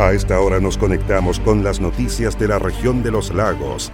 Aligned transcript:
A 0.00 0.14
esta 0.14 0.40
hora 0.40 0.60
nos 0.60 0.78
conectamos 0.78 1.38
con 1.40 1.62
las 1.62 1.78
noticias 1.78 2.38
de 2.38 2.48
la 2.48 2.58
región 2.58 3.02
de 3.02 3.10
los 3.10 3.34
lagos. 3.34 3.92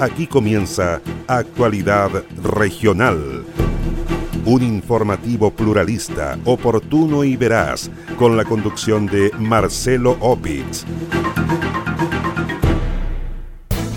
Aquí 0.00 0.28
comienza 0.28 1.00
Actualidad 1.26 2.22
Regional. 2.40 3.44
Un 4.44 4.62
informativo 4.62 5.50
pluralista, 5.50 6.38
oportuno 6.44 7.24
y 7.24 7.36
veraz, 7.36 7.90
con 8.16 8.36
la 8.36 8.44
conducción 8.44 9.06
de 9.06 9.32
Marcelo 9.40 10.16
Opitz. 10.20 10.84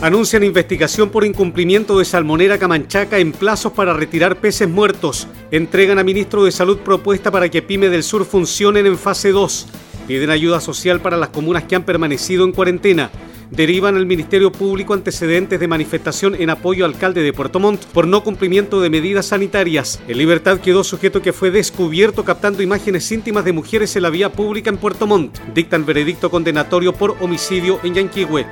Anuncian 0.01 0.43
investigación 0.43 1.09
por 1.09 1.23
incumplimiento 1.23 1.99
de 1.99 2.05
Salmonera 2.05 2.57
Camanchaca 2.57 3.19
en 3.19 3.31
plazos 3.31 3.73
para 3.73 3.93
retirar 3.93 4.37
peces 4.37 4.67
muertos. 4.67 5.27
Entregan 5.51 5.99
a 5.99 6.03
ministro 6.03 6.45
de 6.45 6.51
Salud 6.51 6.79
propuesta 6.79 7.29
para 7.29 7.49
que 7.49 7.61
Pyme 7.61 7.89
del 7.89 8.01
Sur 8.01 8.25
funcionen 8.25 8.87
en 8.87 8.97
fase 8.97 9.29
2. 9.29 9.67
Piden 10.09 10.31
ayuda 10.31 10.59
social 10.59 11.01
para 11.01 11.17
las 11.17 11.29
comunas 11.29 11.65
que 11.65 11.75
han 11.75 11.83
permanecido 11.83 12.43
en 12.43 12.51
cuarentena. 12.51 13.11
Derivan 13.51 13.95
al 13.95 14.07
Ministerio 14.07 14.51
Público 14.51 14.95
antecedentes 14.95 15.59
de 15.59 15.67
manifestación 15.67 16.33
en 16.33 16.49
apoyo 16.49 16.83
al 16.83 16.93
alcalde 16.93 17.21
de 17.21 17.31
Puerto 17.31 17.59
Montt 17.59 17.85
por 17.85 18.07
no 18.07 18.23
cumplimiento 18.23 18.81
de 18.81 18.89
medidas 18.89 19.27
sanitarias. 19.27 20.01
En 20.07 20.17
libertad 20.17 20.61
quedó 20.61 20.83
sujeto 20.83 21.21
que 21.21 21.31
fue 21.31 21.51
descubierto 21.51 22.25
captando 22.25 22.63
imágenes 22.63 23.11
íntimas 23.11 23.45
de 23.45 23.53
mujeres 23.53 23.95
en 23.95 24.01
la 24.01 24.09
vía 24.09 24.31
pública 24.31 24.71
en 24.71 24.77
Puerto 24.77 25.05
Montt. 25.05 25.37
Dictan 25.53 25.85
veredicto 25.85 26.31
condenatorio 26.31 26.91
por 26.91 27.15
homicidio 27.19 27.79
en 27.83 27.93
Yanquihue. 27.93 28.47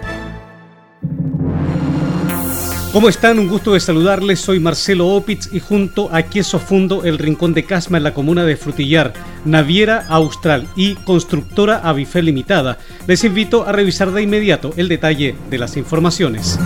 ¿Cómo 2.97 3.09
están? 3.09 3.37
Un 3.37 3.47
gusto 3.47 3.75
de 3.75 3.79
saludarles. 3.79 4.39
Soy 4.39 4.59
Marcelo 4.59 5.09
Opitz 5.09 5.53
y 5.53 5.59
junto 5.59 6.09
a 6.11 6.23
Queso 6.23 6.57
Fundo, 6.57 7.03
el 7.03 7.19
Rincón 7.19 7.53
de 7.53 7.63
Casma 7.63 7.99
en 7.99 8.03
la 8.03 8.15
comuna 8.15 8.43
de 8.43 8.57
Frutillar, 8.57 9.13
Naviera 9.45 10.07
Austral 10.09 10.67
y 10.75 10.95
Constructora 10.95 11.77
Avifel 11.77 12.25
Limitada, 12.25 12.79
les 13.05 13.23
invito 13.23 13.67
a 13.67 13.71
revisar 13.71 14.11
de 14.11 14.23
inmediato 14.23 14.73
el 14.77 14.87
detalle 14.87 15.35
de 15.47 15.57
las 15.59 15.77
informaciones. 15.77 16.57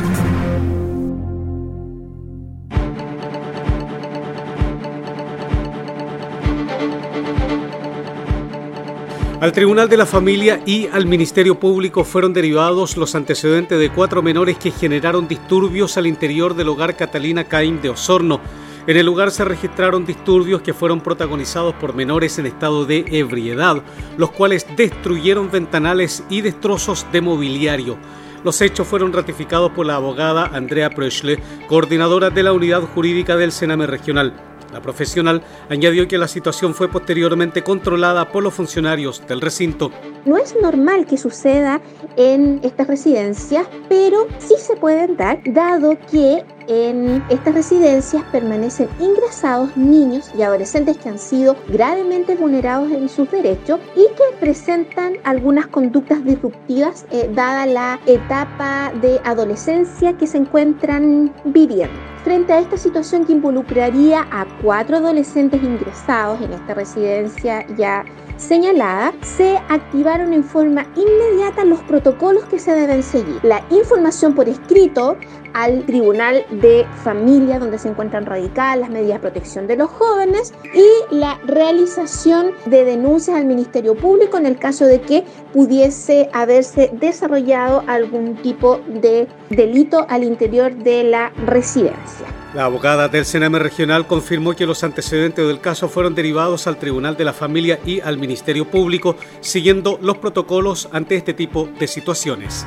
Al 9.42 9.54
Tribunal 9.54 9.90
de 9.90 9.98
la 9.98 10.06
Familia 10.06 10.62
y 10.68 10.86
al 10.86 11.08
Ministerio 11.08 11.60
Público 11.60 12.04
fueron 12.04 12.32
derivados 12.32 12.96
los 12.96 13.16
antecedentes 13.16 13.80
de 13.80 13.90
cuatro 13.90 14.22
menores 14.22 14.60
que 14.60 14.70
generaron 14.70 15.28
disturbios 15.28 15.98
al 15.98 16.06
interior 16.06 16.54
del 16.54 16.70
hogar 16.70 16.96
Catalina 16.96 17.46
Caim 17.46 17.82
de 17.82 17.90
Osorno. 17.90 18.40
En 18.86 18.98
el 18.98 19.08
lugar 19.08 19.32
se 19.32 19.44
registraron 19.44 20.06
disturbios 20.06 20.62
que 20.62 20.76
fueron 20.76 21.02
protagonizados 21.02 21.74
por 21.74 21.96
menores 21.96 22.38
en 22.38 22.46
estado 22.46 22.86
de 22.86 23.04
ebriedad, 23.10 23.82
los 24.16 24.30
cuales 24.30 24.68
destruyeron 24.78 25.50
ventanales 25.50 26.24
y 26.30 26.42
destrozos 26.42 27.08
de 27.12 27.22
mobiliario. 27.22 27.98
Los 28.44 28.62
hechos 28.62 28.88
fueron 28.88 29.12
ratificados 29.12 29.72
por 29.72 29.88
la 29.88 29.96
abogada 29.96 30.52
Andrea 30.54 30.92
Preschle, 30.92 31.40
coordinadora 31.68 32.30
de 32.30 32.44
la 32.44 32.54
unidad 32.54 32.84
jurídica 32.84 33.36
del 33.38 33.52
Sename 33.52 33.88
Regional. 33.88 34.51
La 34.72 34.82
profesional 34.82 35.42
añadió 35.70 36.08
que 36.08 36.18
la 36.18 36.28
situación 36.28 36.74
fue 36.74 36.90
posteriormente 36.90 37.64
controlada 37.64 38.32
por 38.32 38.44
los 38.44 38.54
funcionarios 38.54 39.26
del 39.28 39.42
recinto. 39.42 39.92
No 40.26 40.38
es 40.38 40.56
normal 40.62 41.06
que 41.06 41.18
suceda 41.18 41.82
en 42.16 42.60
estas 42.64 42.88
residencias, 42.88 43.68
pero 43.90 44.28
sí 44.40 44.56
se 44.58 44.76
pueden 44.76 45.18
dar, 45.18 45.42
dado 45.46 45.98
que 46.10 46.44
en 46.68 47.24
estas 47.30 47.54
residencias 47.54 48.24
permanecen 48.32 48.88
ingresados 49.00 49.76
niños 49.76 50.32
y 50.38 50.42
adolescentes 50.42 50.98
que 50.98 51.10
han 51.10 51.20
sido 51.20 51.56
gravemente 51.68 52.36
vulnerados 52.36 52.92
en 52.92 53.10
sus 53.10 53.30
derechos 53.32 53.80
y 53.96 54.08
que 54.16 54.38
presentan 54.40 55.14
algunas 55.24 55.68
conductas 55.68 56.24
disruptivas 56.24 57.06
eh, 57.12 57.30
dada 57.34 57.66
la 57.66 58.00
etapa 58.06 58.92
de 59.02 59.20
adolescencia 59.24 60.14
que 60.18 60.28
se 60.28 60.38
encuentran 60.38 61.34
viviendo. 61.46 62.12
Frente 62.24 62.54
a 62.54 62.60
esta 62.60 62.78
situación 62.78 63.26
que 63.26 63.34
involucraría 63.34 64.28
a 64.30 64.46
cuatro 64.62 64.98
adolescentes 64.98 65.62
ingresados 65.64 66.40
en 66.42 66.54
esta 66.54 66.76
residencia 66.76 67.66
ya 67.78 68.06
señalada, 68.38 69.14
se 69.22 69.58
activaron 69.70 70.34
en 70.34 70.44
forma 70.44 70.86
inmediata 70.96 71.66
los 71.66 71.80
protocolos 71.82 72.44
que 72.46 72.60
se 72.60 72.74
deben 72.74 73.02
seguir. 73.02 73.40
La 73.44 73.64
información 73.72 74.36
por 74.36 74.48
escrito 74.48 75.18
al 75.54 75.84
Tribunal 75.86 76.46
de 76.52 76.86
Familia, 77.04 77.60
donde 77.60 77.80
se 77.80 77.90
encuentran 77.90 78.26
radicadas 78.26 78.80
las 78.80 78.90
medidas 78.90 79.16
de 79.16 79.30
protección 79.30 79.68
de 79.68 79.78
los 79.78 79.90
jóvenes, 79.90 80.54
y 80.74 81.16
la 81.16 81.40
realización 81.46 82.52
de 82.66 82.86
denuncias 82.86 83.38
al 83.38 83.46
Ministerio 83.46 83.96
Público 83.96 84.38
en 84.38 84.46
el 84.46 84.58
caso 84.58 84.86
de 84.86 85.02
que 85.02 85.24
pudiese 85.54 86.30
haberse 86.34 86.92
desarrollado 86.94 87.84
algún 87.88 88.36
tipo 88.36 88.80
de 88.88 89.28
delito 89.50 90.06
al 90.10 90.24
interior 90.24 90.74
de 90.76 91.04
la 91.04 91.32
residencia. 91.46 92.28
La 92.54 92.66
abogada 92.66 93.08
del 93.08 93.24
Sename 93.24 93.60
Regional 93.60 94.08
confirmó 94.08 94.54
que 94.54 94.66
los 94.66 94.84
antecedentes 94.84 95.48
del 95.48 95.62
caso 95.62 95.88
fueron 95.88 96.16
derivados 96.16 96.68
al 96.68 96.78
Tribunal 96.78 97.16
de 97.16 97.24
la 97.24 97.32
Familia 97.32 97.80
y 97.86 98.02
al 98.02 98.18
Ministerio 98.18 98.70
Público, 98.70 99.16
siguiendo 99.40 99.98
los 100.02 100.18
protocolos 100.18 100.90
ante 100.92 101.16
este 101.16 101.34
tipo 101.34 101.70
de 101.80 101.88
situaciones. 101.88 102.66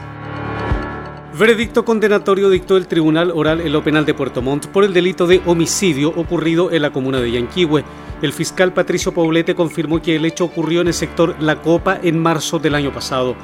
Veredicto 1.37 1.84
condenatorio 1.84 2.49
dictó 2.49 2.77
el 2.77 2.87
Tribunal 2.87 3.33
Oral 3.33 3.61
en 3.61 3.72
lo 3.72 3.83
Penal 3.83 4.06
de 4.06 4.15
Puerto 4.15 4.41
Montt 4.41 4.67
por 4.69 4.84
el 4.84 4.95
delito 4.95 5.27
de 5.27 5.43
homicidio 5.47 6.11
ocurrido 6.11 6.71
en 6.71 6.83
la 6.83 6.93
comuna 6.93 7.21
de 7.21 7.33
Yanquihue. 7.33 7.83
El 8.22 8.33
fiscal 8.33 8.72
Patricio 8.72 9.12
Poblete 9.12 9.56
confirmó 9.56 10.00
que 10.00 10.15
el 10.15 10.25
hecho 10.27 10.44
ocurrió 10.44 10.81
en 10.81 10.87
el 10.87 10.94
sector 10.94 11.34
La 11.41 11.61
Copa 11.61 11.99
en 12.00 12.21
marzo 12.21 12.61
del 12.61 12.77
año 12.77 12.93
pasado. 12.93 13.34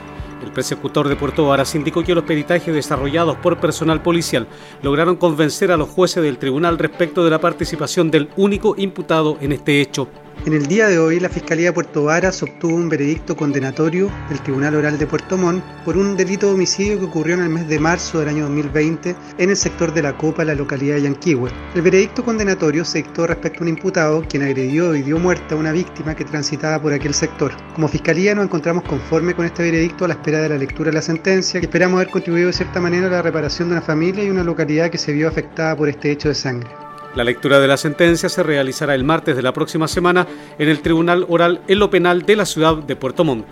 El 0.41 0.53
persecutor 0.53 1.09
de 1.09 1.17
Puerto 1.17 1.47
Varas 1.47 1.75
indicó 1.75 2.05
que 2.05 2.15
los 2.15 2.23
peritajes 2.23 2.73
desarrollados 2.73 3.37
por 3.39 3.59
personal 3.59 4.00
policial 4.00 4.47
lograron 4.83 5.17
convencer 5.17 5.73
a 5.73 5.77
los 5.77 5.89
jueces 5.89 6.23
del 6.23 6.39
tribunal 6.39 6.79
respecto 6.79 7.25
de 7.25 7.31
la 7.31 7.41
participación 7.41 8.09
del 8.12 8.29
único 8.37 8.77
imputado 8.79 9.37
en 9.41 9.50
este 9.50 9.81
hecho. 9.81 10.06
En 10.47 10.55
el 10.55 10.67
día 10.67 10.89
de 10.89 10.99
hoy, 10.99 11.21
la 11.21 11.29
Fiscalía 11.29 11.67
de 11.67 11.73
Puerto 11.75 12.05
Varas 12.05 12.43
obtuvo 12.43 12.75
un 12.75 12.89
veredicto 12.89 13.37
condenatorio 13.37 14.11
del 14.31 14.41
Tribunal 14.41 14.75
Oral 14.75 14.99
de 14.99 15.07
Puerto 15.07 15.37
Montt 15.37 15.63
por 15.85 15.99
un 15.99 16.17
delito 16.17 16.47
de 16.47 16.55
homicidio 16.55 16.99
que 16.99 17.05
ocurrió 17.05 17.35
en 17.35 17.43
el 17.43 17.51
mes 17.51 17.69
de 17.69 17.79
marzo 17.79 18.21
del 18.21 18.31
año 18.31 18.45
2020 18.45 19.15
en 19.37 19.51
el 19.51 19.57
sector 19.57 19.93
de 19.93 20.01
la 20.01 20.17
Copa, 20.17 20.43
la 20.43 20.55
localidad 20.55 20.95
de 20.95 21.03
Yanquihue. 21.03 21.51
El 21.75 21.83
veredicto 21.83 22.25
condenatorio 22.25 22.87
se 22.87 22.99
dictó 22.99 23.27
respecto 23.27 23.61
a 23.61 23.63
un 23.65 23.69
imputado 23.69 24.25
quien 24.27 24.43
agredió 24.43 24.97
y 24.97 25.03
dio 25.03 25.19
muerte 25.19 25.55
a 25.55 25.59
una 25.59 25.73
víctima 25.73 26.15
que 26.15 26.25
transitaba 26.25 26.81
por 26.81 26.95
aquel 26.95 27.12
sector. 27.12 27.53
Como 27.75 27.89
Fiscalía 27.89 28.35
nos 28.35 28.47
encontramos 28.47 28.85
conforme 28.85 29.35
con 29.35 29.45
este 29.45 29.62
veredicto 29.62 30.07
a 30.07 30.09
la 30.09 30.15
espera 30.15 30.41
de 30.41 30.49
la 30.49 30.57
lectura 30.57 30.89
de 30.89 30.95
la 30.95 31.03
sentencia, 31.03 31.61
y 31.61 31.65
esperamos 31.65 31.97
haber 31.97 32.11
contribuido 32.11 32.47
de 32.47 32.55
cierta 32.55 32.81
manera 32.81 33.09
a 33.09 33.11
la 33.11 33.23
reparación 33.23 33.69
de 33.69 33.75
una 33.75 33.83
familia 33.83 34.25
y 34.25 34.31
una 34.31 34.43
localidad 34.43 34.89
que 34.89 34.97
se 34.97 35.12
vio 35.12 35.29
afectada 35.29 35.77
por 35.77 35.91
este 35.91 36.11
hecho 36.11 36.29
de 36.29 36.35
sangre. 36.35 36.90
La 37.15 37.25
lectura 37.25 37.59
de 37.59 37.66
la 37.66 37.76
sentencia 37.76 38.28
se 38.28 38.43
realizará 38.43 38.94
el 38.94 39.04
martes 39.04 39.34
de 39.34 39.43
la 39.43 39.53
próxima 39.53 39.88
semana 39.88 40.26
en 40.59 40.69
el 40.69 40.81
Tribunal 40.81 41.26
Oral 41.28 41.60
en 41.66 41.78
lo 41.78 41.91
Penal 41.91 42.22
de 42.22 42.37
la 42.37 42.47
ciudad 42.47 42.76
de 42.76 42.97
Puerto 42.97 43.25
Montt. 43.25 43.47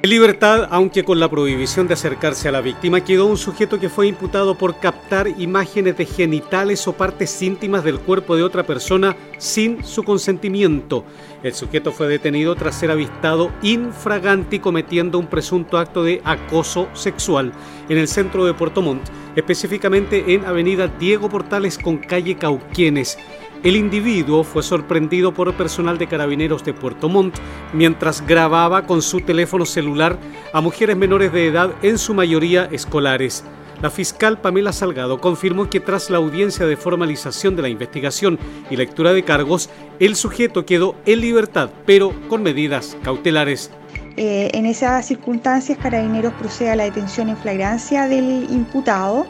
En 0.00 0.10
libertad, 0.10 0.68
aunque 0.70 1.02
con 1.02 1.18
la 1.18 1.28
prohibición 1.28 1.88
de 1.88 1.94
acercarse 1.94 2.48
a 2.48 2.52
la 2.52 2.60
víctima, 2.60 3.02
quedó 3.02 3.26
un 3.26 3.36
sujeto 3.36 3.80
que 3.80 3.88
fue 3.88 4.06
imputado 4.06 4.54
por 4.56 4.78
captar 4.78 5.26
imágenes 5.26 5.96
de 5.96 6.06
genitales 6.06 6.86
o 6.86 6.92
partes 6.92 7.42
íntimas 7.42 7.82
del 7.82 7.98
cuerpo 7.98 8.36
de 8.36 8.44
otra 8.44 8.62
persona 8.62 9.16
sin 9.38 9.82
su 9.82 10.04
consentimiento. 10.04 11.04
El 11.42 11.52
sujeto 11.52 11.90
fue 11.90 12.06
detenido 12.06 12.54
tras 12.54 12.76
ser 12.76 12.92
avistado 12.92 13.50
infraganti 13.62 14.60
cometiendo 14.60 15.18
un 15.18 15.26
presunto 15.26 15.78
acto 15.78 16.04
de 16.04 16.22
acoso 16.22 16.88
sexual 16.94 17.52
en 17.88 17.98
el 17.98 18.06
centro 18.06 18.46
de 18.46 18.54
Puerto 18.54 18.80
Montt, 18.80 19.02
específicamente 19.34 20.32
en 20.32 20.44
Avenida 20.44 20.86
Diego 20.86 21.28
Portales 21.28 21.76
con 21.76 21.98
calle 21.98 22.36
Cauquienes. 22.36 23.18
El 23.64 23.74
individuo 23.74 24.44
fue 24.44 24.62
sorprendido 24.62 25.34
por 25.34 25.52
personal 25.54 25.98
de 25.98 26.06
carabineros 26.06 26.64
de 26.64 26.74
Puerto 26.74 27.08
Montt 27.08 27.36
mientras 27.72 28.24
grababa 28.24 28.86
con 28.86 29.02
su 29.02 29.20
teléfono 29.20 29.66
celular 29.66 30.16
a 30.52 30.60
mujeres 30.60 30.96
menores 30.96 31.32
de 31.32 31.48
edad, 31.48 31.72
en 31.82 31.98
su 31.98 32.14
mayoría 32.14 32.68
escolares. 32.70 33.44
La 33.82 33.90
fiscal 33.90 34.40
Pamela 34.40 34.72
Salgado 34.72 35.20
confirmó 35.20 35.68
que 35.70 35.80
tras 35.80 36.08
la 36.08 36.18
audiencia 36.18 36.66
de 36.66 36.76
formalización 36.76 37.56
de 37.56 37.62
la 37.62 37.68
investigación 37.68 38.38
y 38.70 38.76
lectura 38.76 39.12
de 39.12 39.24
cargos, 39.24 39.70
el 39.98 40.14
sujeto 40.14 40.64
quedó 40.64 40.94
en 41.04 41.20
libertad, 41.20 41.70
pero 41.84 42.12
con 42.28 42.42
medidas 42.44 42.96
cautelares. 43.02 43.70
Eh, 44.16 44.50
en 44.52 44.66
esas 44.66 45.06
circunstancias, 45.06 45.78
Carabineros 45.78 46.32
procede 46.34 46.70
a 46.70 46.76
la 46.76 46.84
detención 46.84 47.28
en 47.28 47.36
flagrancia 47.36 48.08
del 48.08 48.48
imputado 48.50 49.26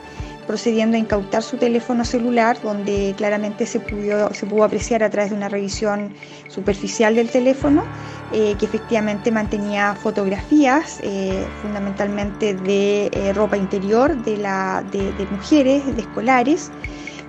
procediendo 0.48 0.96
a 0.96 1.00
incautar 1.00 1.42
su 1.42 1.58
teléfono 1.58 2.04
celular, 2.04 2.58
donde 2.62 3.14
claramente 3.16 3.66
se 3.66 3.78
pudo, 3.78 4.32
se 4.32 4.46
pudo 4.46 4.64
apreciar 4.64 5.04
a 5.04 5.10
través 5.10 5.30
de 5.30 5.36
una 5.36 5.50
revisión 5.50 6.14
superficial 6.48 7.14
del 7.14 7.28
teléfono, 7.28 7.84
eh, 8.32 8.56
que 8.58 8.64
efectivamente 8.64 9.30
mantenía 9.30 9.94
fotografías, 9.94 11.00
eh, 11.02 11.46
fundamentalmente 11.60 12.54
de 12.54 13.10
eh, 13.12 13.32
ropa 13.34 13.58
interior 13.58 14.16
de, 14.24 14.36
de 14.36 15.26
mujeres, 15.30 15.84
de 15.94 16.00
escolares, 16.00 16.70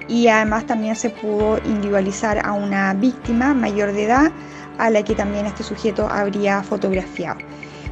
y 0.08 0.28
además 0.28 0.66
también 0.66 0.96
se 0.96 1.10
pudo 1.10 1.60
individualizar 1.66 2.44
a 2.44 2.54
una 2.54 2.94
víctima 2.94 3.54
mayor 3.54 3.92
de 3.92 4.06
edad 4.06 4.32
a 4.78 4.90
la 4.90 5.04
que 5.04 5.14
también 5.14 5.46
este 5.46 5.64
sujeto 5.64 6.08
habría 6.10 6.64
fotografiado. 6.64 7.40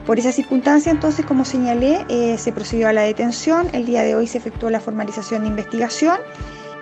Por 0.08 0.20
esa 0.20 0.32
circunstancia, 0.32 0.90
entonces, 0.90 1.26
como 1.26 1.44
señalé, 1.44 2.06
eh, 2.08 2.38
se 2.38 2.54
procedió 2.54 2.88
a 2.88 2.94
la 2.94 3.02
detención. 3.02 3.68
El 3.74 3.86
día 3.86 4.04
de 4.04 4.16
hoy 4.16 4.26
se 4.26 4.38
efectuó 4.38 4.70
la 4.70 4.80
formalización 4.80 5.42
de 5.42 5.50
investigación 5.50 6.18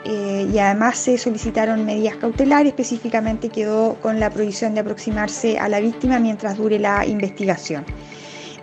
eh, 0.05 0.47
y 0.53 0.59
además 0.59 0.99
se 0.99 1.17
solicitaron 1.17 1.83
medidas 1.85 2.17
cautelares. 2.17 2.67
Específicamente 2.67 3.49
quedó 3.49 3.95
con 3.95 4.19
la 4.19 4.29
prohibición 4.29 4.75
de 4.75 4.81
aproximarse 4.81 5.57
a 5.57 5.67
la 5.69 5.79
víctima 5.79 6.19
mientras 6.19 6.55
dure 6.55 6.77
la 6.77 7.03
investigación. 7.03 7.83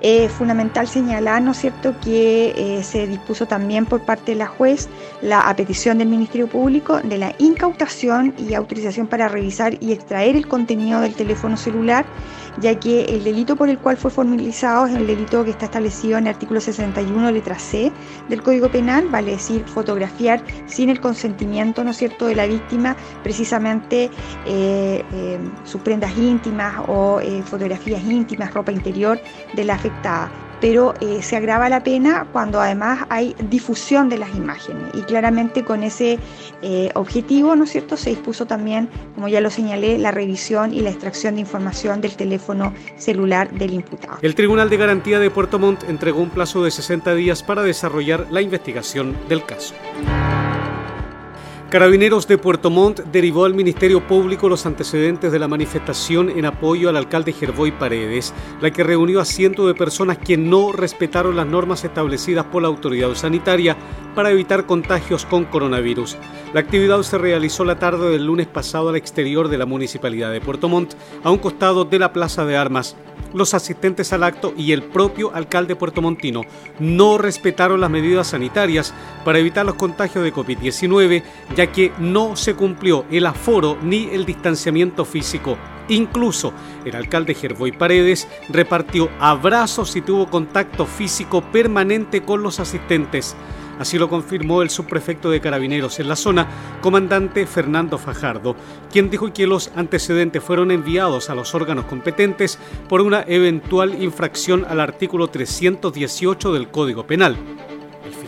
Es 0.00 0.30
fundamental 0.30 0.86
señalar, 0.86 1.42
¿no 1.42 1.52
es 1.52 1.58
cierto?, 1.58 1.94
que 2.00 2.52
eh, 2.56 2.82
se 2.84 3.08
dispuso 3.08 3.46
también 3.46 3.86
por 3.86 4.04
parte 4.04 4.32
de 4.32 4.38
la 4.38 4.46
juez 4.46 4.88
la 5.22 5.54
petición 5.56 5.98
del 5.98 6.08
Ministerio 6.08 6.48
Público 6.48 7.00
de 7.02 7.18
la 7.18 7.34
incautación 7.38 8.34
y 8.36 8.54
autorización 8.54 9.06
para 9.06 9.28
revisar 9.28 9.74
y 9.80 9.92
extraer 9.92 10.34
el 10.34 10.48
contenido 10.48 11.00
del 11.00 11.14
teléfono 11.14 11.56
celular, 11.56 12.04
ya 12.60 12.78
que 12.78 13.04
el 13.04 13.24
delito 13.24 13.56
por 13.56 13.68
el 13.68 13.78
cual 13.78 13.96
fue 13.96 14.10
formalizado 14.10 14.86
es 14.86 14.94
el 14.94 15.06
delito 15.06 15.44
que 15.44 15.50
está 15.50 15.66
establecido 15.66 16.18
en 16.18 16.26
el 16.26 16.34
artículo 16.34 16.60
61, 16.60 17.30
letra 17.30 17.58
C 17.58 17.92
del 18.28 18.42
Código 18.42 18.70
Penal, 18.70 19.08
vale 19.08 19.32
decir, 19.32 19.64
fotografiar 19.64 20.42
sin 20.66 20.90
el 20.90 21.00
consentimiento, 21.00 21.84
¿no 21.84 21.90
es 21.90 21.96
cierto?, 21.96 22.26
de 22.26 22.34
la 22.34 22.46
víctima, 22.46 22.96
precisamente 23.22 24.10
eh, 24.46 25.04
eh, 25.12 25.38
sus 25.64 25.80
prendas 25.82 26.16
íntimas 26.16 26.74
o 26.88 27.20
fotografías 27.44 28.02
íntimas, 28.02 28.52
ropa 28.52 28.72
interior 28.72 29.20
de 29.54 29.64
la 29.64 29.74
afectada 29.74 30.30
pero 30.62 30.94
eh, 31.00 31.22
se 31.22 31.36
agrava 31.36 31.68
la 31.68 31.82
pena 31.82 32.28
cuando 32.32 32.60
además 32.60 33.04
hay 33.08 33.34
difusión 33.50 34.08
de 34.08 34.16
las 34.16 34.32
imágenes 34.36 34.84
y 34.94 35.02
claramente 35.02 35.64
con 35.64 35.82
ese 35.82 36.20
eh, 36.62 36.90
objetivo, 36.94 37.56
¿no 37.56 37.64
es 37.64 37.70
cierto?, 37.70 37.96
se 37.96 38.10
dispuso 38.10 38.46
también, 38.46 38.88
como 39.16 39.26
ya 39.26 39.40
lo 39.40 39.50
señalé, 39.50 39.98
la 39.98 40.12
revisión 40.12 40.72
y 40.72 40.80
la 40.80 40.90
extracción 40.90 41.34
de 41.34 41.40
información 41.40 42.00
del 42.00 42.14
teléfono 42.14 42.72
celular 42.96 43.50
del 43.50 43.74
imputado. 43.74 44.18
El 44.22 44.36
Tribunal 44.36 44.70
de 44.70 44.76
Garantía 44.76 45.18
de 45.18 45.30
Puerto 45.30 45.58
Montt 45.58 45.82
entregó 45.88 46.20
un 46.20 46.30
plazo 46.30 46.62
de 46.62 46.70
60 46.70 47.12
días 47.16 47.42
para 47.42 47.64
desarrollar 47.64 48.28
la 48.30 48.40
investigación 48.40 49.16
del 49.28 49.44
caso. 49.44 49.74
Carabineros 51.72 52.28
de 52.28 52.36
Puerto 52.36 52.68
Montt 52.68 53.00
derivó 53.00 53.46
al 53.46 53.54
Ministerio 53.54 54.06
Público 54.06 54.46
los 54.46 54.66
antecedentes 54.66 55.32
de 55.32 55.38
la 55.38 55.48
manifestación 55.48 56.28
en 56.28 56.44
apoyo 56.44 56.90
al 56.90 56.98
alcalde 56.98 57.32
Gervoy 57.32 57.72
Paredes, 57.72 58.34
la 58.60 58.70
que 58.70 58.84
reunió 58.84 59.20
a 59.20 59.24
cientos 59.24 59.66
de 59.66 59.74
personas 59.74 60.18
que 60.18 60.36
no 60.36 60.72
respetaron 60.72 61.34
las 61.34 61.46
normas 61.46 61.82
establecidas 61.82 62.44
por 62.44 62.60
la 62.60 62.68
autoridad 62.68 63.14
sanitaria 63.14 63.74
para 64.14 64.30
evitar 64.30 64.66
contagios 64.66 65.24
con 65.24 65.46
coronavirus. 65.46 66.18
La 66.52 66.60
actividad 66.60 67.00
se 67.04 67.16
realizó 67.16 67.64
la 67.64 67.78
tarde 67.78 68.10
del 68.10 68.26
lunes 68.26 68.48
pasado 68.48 68.90
al 68.90 68.96
exterior 68.96 69.48
de 69.48 69.56
la 69.56 69.64
Municipalidad 69.64 70.30
de 70.30 70.42
Puerto 70.42 70.68
Montt, 70.68 70.92
a 71.24 71.30
un 71.30 71.38
costado 71.38 71.86
de 71.86 71.98
la 71.98 72.12
Plaza 72.12 72.44
de 72.44 72.54
Armas 72.54 72.96
los 73.34 73.54
asistentes 73.54 74.12
al 74.12 74.24
acto 74.24 74.52
y 74.56 74.72
el 74.72 74.82
propio 74.82 75.34
alcalde 75.34 75.76
puertomontino 75.76 76.42
no 76.78 77.18
respetaron 77.18 77.80
las 77.80 77.90
medidas 77.90 78.28
sanitarias 78.28 78.92
para 79.24 79.38
evitar 79.38 79.64
los 79.64 79.76
contagios 79.76 80.24
de 80.24 80.32
COVID-19, 80.32 81.22
ya 81.56 81.61
que 81.68 81.92
no 81.98 82.36
se 82.36 82.54
cumplió 82.54 83.04
el 83.10 83.26
aforo 83.26 83.78
ni 83.82 84.08
el 84.10 84.24
distanciamiento 84.24 85.04
físico. 85.04 85.56
Incluso 85.88 86.52
el 86.84 86.96
alcalde 86.96 87.34
Gervoy 87.34 87.72
Paredes 87.72 88.28
repartió 88.48 89.10
abrazos 89.20 89.94
y 89.96 90.00
tuvo 90.00 90.28
contacto 90.28 90.86
físico 90.86 91.42
permanente 91.42 92.22
con 92.22 92.42
los 92.42 92.60
asistentes. 92.60 93.36
Así 93.78 93.98
lo 93.98 94.08
confirmó 94.08 94.62
el 94.62 94.70
subprefecto 94.70 95.30
de 95.30 95.40
Carabineros 95.40 95.98
en 95.98 96.08
la 96.08 96.14
zona, 96.14 96.46
comandante 96.80 97.46
Fernando 97.46 97.98
Fajardo, 97.98 98.54
quien 98.92 99.10
dijo 99.10 99.32
que 99.32 99.46
los 99.46 99.72
antecedentes 99.74 100.42
fueron 100.42 100.70
enviados 100.70 101.30
a 101.30 101.34
los 101.34 101.54
órganos 101.54 101.86
competentes 101.86 102.58
por 102.88 103.00
una 103.00 103.24
eventual 103.26 104.00
infracción 104.00 104.64
al 104.68 104.78
artículo 104.78 105.28
318 105.28 106.52
del 106.52 106.68
Código 106.68 107.06
Penal 107.06 107.36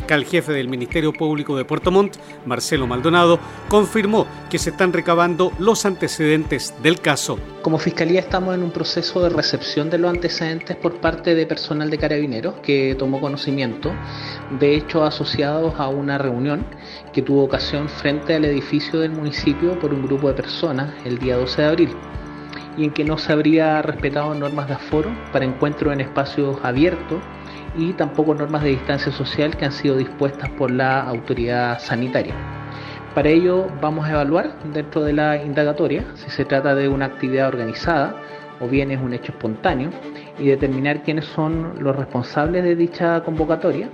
fiscal 0.05 0.25
jefe 0.27 0.53
del 0.53 0.69
Ministerio 0.69 1.15
Público 1.15 1.57
de 1.57 1.65
Puerto 1.65 1.91
Montt, 1.91 2.17
Marcelo 2.45 2.87
Maldonado, 2.87 3.41
confirmó 3.71 4.27
que 4.51 4.59
se 4.59 4.69
están 4.69 4.93
recabando 4.93 5.51
los 5.59 5.87
antecedentes 5.87 6.75
del 6.83 7.01
caso. 7.01 7.39
Como 7.63 7.79
fiscalía 7.79 8.21
estamos 8.21 8.55
en 8.55 8.63
un 8.63 8.71
proceso 8.71 9.23
de 9.23 9.31
recepción 9.31 9.89
de 9.89 9.97
los 9.97 10.11
antecedentes 10.11 10.77
por 10.77 10.97
parte 10.97 11.35
de 11.35 11.47
personal 11.47 11.89
de 11.89 11.97
carabineros 11.97 12.57
que 12.63 12.95
tomó 12.99 13.19
conocimiento 13.19 13.95
de 14.61 14.77
hechos 14.77 15.09
asociados 15.09 15.73
a 15.79 15.89
una 15.89 16.19
reunión 16.19 16.67
que 17.15 17.23
tuvo 17.23 17.43
ocasión 17.43 17.89
frente 17.89 18.35
al 18.35 18.45
edificio 18.45 19.01
del 19.01 19.13
municipio 19.13 19.79
por 19.79 19.95
un 19.95 20.03
grupo 20.03 20.29
de 20.29 20.35
personas 20.35 20.93
el 21.07 21.17
día 21.17 21.39
12 21.39 21.63
de 21.63 21.67
abril 21.69 21.97
y 22.77 22.85
en 22.85 22.91
que 22.91 23.05
no 23.05 23.17
se 23.17 23.33
habría 23.33 23.81
respetado 23.81 24.35
normas 24.35 24.69
de 24.69 24.75
aforo 24.75 25.11
para 25.33 25.47
encuentros 25.47 25.95
en 25.95 26.03
espacios 26.03 26.59
abiertos 26.63 27.23
y 27.77 27.93
tampoco 27.93 28.35
normas 28.35 28.63
de 28.63 28.71
distancia 28.71 29.13
social 29.13 29.57
que 29.57 29.65
han 29.65 29.73
sido 29.73 29.97
dispuestas 29.97 30.51
por 30.51 30.71
la 30.71 31.03
autoridad 31.03 31.79
sanitaria. 31.79 32.35
Para 33.15 33.29
ello 33.29 33.67
vamos 33.81 34.07
a 34.07 34.13
evaluar 34.13 34.55
dentro 34.73 35.03
de 35.03 35.13
la 35.13 35.43
indagatoria 35.43 36.05
si 36.15 36.31
se 36.31 36.45
trata 36.45 36.75
de 36.75 36.89
una 36.89 37.07
actividad 37.07 37.49
organizada 37.49 38.17
o 38.61 38.69
bien 38.69 38.91
es 38.91 39.01
un 39.01 39.15
hecho 39.15 39.33
espontáneo 39.33 39.91
y 40.39 40.49
determinar 40.49 41.03
quiénes 41.03 41.25
son 41.27 41.75
los 41.83 41.95
responsables 41.95 42.65
de 42.65 42.75
dicha 42.75 43.23
convocatoria, 43.23 43.89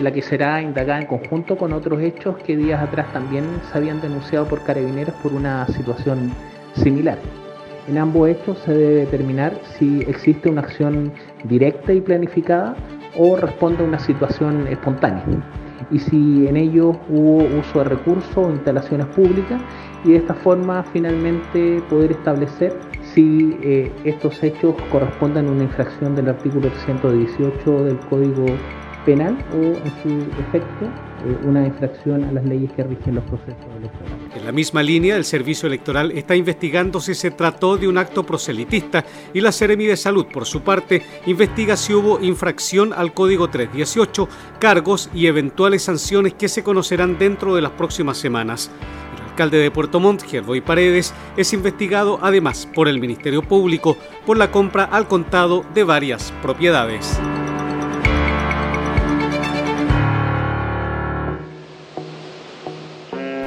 la 0.00 0.12
que 0.12 0.22
será 0.22 0.62
indagada 0.62 1.00
en 1.00 1.06
conjunto 1.06 1.56
con 1.56 1.72
otros 1.72 2.00
hechos 2.00 2.36
que 2.38 2.56
días 2.56 2.82
atrás 2.82 3.12
también 3.12 3.44
se 3.70 3.78
habían 3.78 4.00
denunciado 4.00 4.46
por 4.46 4.62
carabineros 4.62 5.14
por 5.16 5.32
una 5.32 5.66
situación 5.68 6.32
similar. 6.74 7.18
En 7.88 7.98
ambos 7.98 8.28
hechos 8.28 8.58
se 8.64 8.72
debe 8.72 8.94
determinar 9.00 9.52
si 9.78 10.00
existe 10.02 10.48
una 10.48 10.60
acción 10.60 11.12
directa 11.44 11.92
y 11.92 12.00
planificada 12.00 12.76
o 13.16 13.36
responde 13.36 13.82
a 13.82 13.86
una 13.86 13.98
situación 13.98 14.66
espontánea. 14.66 15.24
Y 15.90 15.98
si 15.98 16.46
en 16.46 16.56
ello 16.56 17.00
hubo 17.08 17.44
uso 17.58 17.78
de 17.80 17.84
recursos 17.84 18.36
o 18.36 18.50
instalaciones 18.50 19.06
públicas 19.06 19.60
y 20.04 20.12
de 20.12 20.18
esta 20.18 20.34
forma 20.34 20.84
finalmente 20.92 21.82
poder 21.88 22.12
establecer 22.12 22.78
si 23.02 23.58
eh, 23.62 23.90
estos 24.04 24.42
hechos 24.42 24.74
corresponden 24.92 25.48
a 25.48 25.50
una 25.50 25.64
infracción 25.64 26.14
del 26.14 26.28
artículo 26.28 26.70
118 26.84 27.84
del 27.84 27.98
Código 28.08 28.46
Penal 29.04 29.36
o 29.52 29.62
en 29.62 29.90
su 30.02 30.30
efecto 30.40 30.86
una 31.44 31.66
infracción 31.66 32.24
a 32.24 32.32
las 32.32 32.44
leyes 32.44 32.70
que 32.72 32.82
rigen 32.82 33.16
los 33.16 33.24
procesos 33.24 33.64
electorales. 33.76 34.36
En 34.36 34.44
la 34.44 34.52
misma 34.52 34.82
línea, 34.82 35.16
el 35.16 35.24
Servicio 35.24 35.66
Electoral 35.66 36.12
está 36.12 36.36
investigando 36.36 37.00
si 37.00 37.14
se 37.14 37.30
trató 37.30 37.76
de 37.76 37.88
un 37.88 37.98
acto 37.98 38.24
proselitista 38.24 39.04
y 39.32 39.40
la 39.40 39.52
Seremi 39.52 39.86
de 39.86 39.96
Salud, 39.96 40.26
por 40.26 40.46
su 40.46 40.62
parte, 40.62 41.02
investiga 41.26 41.76
si 41.76 41.94
hubo 41.94 42.20
infracción 42.20 42.92
al 42.92 43.12
Código 43.12 43.48
318, 43.48 44.28
cargos 44.58 45.10
y 45.14 45.26
eventuales 45.26 45.82
sanciones 45.82 46.34
que 46.34 46.48
se 46.48 46.62
conocerán 46.62 47.18
dentro 47.18 47.54
de 47.54 47.62
las 47.62 47.72
próximas 47.72 48.18
semanas. 48.18 48.70
El 49.16 49.30
alcalde 49.30 49.58
de 49.58 49.70
Puerto 49.70 50.00
Montt, 50.00 50.22
Gervoy 50.22 50.60
Paredes, 50.60 51.14
es 51.36 51.52
investigado 51.52 52.18
además 52.22 52.68
por 52.74 52.88
el 52.88 53.00
Ministerio 53.00 53.42
Público 53.42 53.96
por 54.26 54.36
la 54.36 54.50
compra 54.50 54.84
al 54.84 55.08
contado 55.08 55.64
de 55.74 55.84
varias 55.84 56.32
propiedades. 56.42 57.18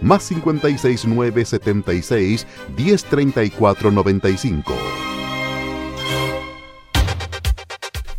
más 0.00 0.28
569 0.28 1.44
76 1.44 2.46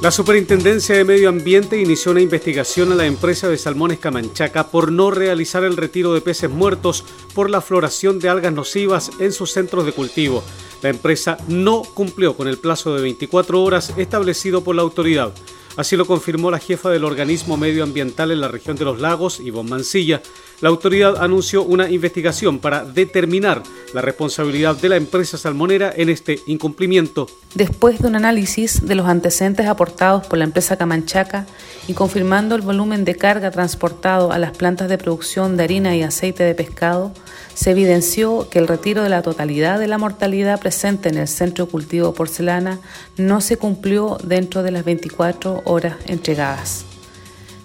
La 0.00 0.10
Superintendencia 0.10 0.96
de 0.96 1.04
Medio 1.04 1.28
Ambiente 1.28 1.78
inició 1.78 2.12
una 2.12 2.22
investigación 2.22 2.90
a 2.90 2.94
la 2.94 3.04
empresa 3.04 3.50
de 3.50 3.58
salmones 3.58 3.98
Camanchaca 3.98 4.68
por 4.68 4.90
no 4.90 5.10
realizar 5.10 5.62
el 5.62 5.76
retiro 5.76 6.14
de 6.14 6.22
peces 6.22 6.48
muertos 6.48 7.04
por 7.34 7.50
la 7.50 7.60
floración 7.60 8.18
de 8.18 8.30
algas 8.30 8.54
nocivas 8.54 9.10
en 9.18 9.30
sus 9.30 9.52
centros 9.52 9.84
de 9.84 9.92
cultivo. 9.92 10.42
La 10.80 10.88
empresa 10.88 11.36
no 11.48 11.82
cumplió 11.82 12.34
con 12.34 12.48
el 12.48 12.56
plazo 12.56 12.94
de 12.94 13.02
24 13.02 13.62
horas 13.62 13.92
establecido 13.98 14.64
por 14.64 14.74
la 14.74 14.80
autoridad. 14.80 15.34
Así 15.76 15.98
lo 15.98 16.06
confirmó 16.06 16.50
la 16.50 16.58
jefa 16.58 16.88
del 16.88 17.04
organismo 17.04 17.58
medioambiental 17.58 18.30
en 18.30 18.40
la 18.40 18.48
región 18.48 18.76
de 18.76 18.86
los 18.86 19.00
lagos, 19.00 19.38
Ivonne 19.38 19.68
Mancilla. 19.68 20.22
La 20.60 20.68
autoridad 20.68 21.22
anunció 21.22 21.62
una 21.62 21.88
investigación 21.88 22.58
para 22.58 22.84
determinar 22.84 23.62
la 23.94 24.02
responsabilidad 24.02 24.76
de 24.76 24.90
la 24.90 24.96
empresa 24.96 25.38
salmonera 25.38 25.90
en 25.96 26.10
este 26.10 26.38
incumplimiento. 26.46 27.28
Después 27.54 28.00
de 28.00 28.08
un 28.08 28.16
análisis 28.16 28.86
de 28.86 28.94
los 28.94 29.06
antecedentes 29.06 29.66
aportados 29.66 30.26
por 30.26 30.38
la 30.38 30.44
empresa 30.44 30.76
Camanchaca 30.76 31.46
y 31.88 31.94
confirmando 31.94 32.56
el 32.56 32.60
volumen 32.60 33.06
de 33.06 33.14
carga 33.14 33.50
transportado 33.50 34.32
a 34.32 34.38
las 34.38 34.54
plantas 34.54 34.90
de 34.90 34.98
producción 34.98 35.56
de 35.56 35.64
harina 35.64 35.96
y 35.96 36.02
aceite 36.02 36.44
de 36.44 36.54
pescado, 36.54 37.12
se 37.54 37.70
evidenció 37.70 38.50
que 38.50 38.58
el 38.58 38.68
retiro 38.68 39.02
de 39.02 39.08
la 39.08 39.22
totalidad 39.22 39.78
de 39.78 39.88
la 39.88 39.96
mortalidad 39.96 40.60
presente 40.60 41.08
en 41.08 41.16
el 41.16 41.28
centro 41.28 41.68
cultivo 41.68 42.12
porcelana 42.12 42.80
no 43.16 43.40
se 43.40 43.56
cumplió 43.56 44.18
dentro 44.22 44.62
de 44.62 44.72
las 44.72 44.84
24 44.84 45.62
horas 45.64 45.96
entregadas. 46.06 46.84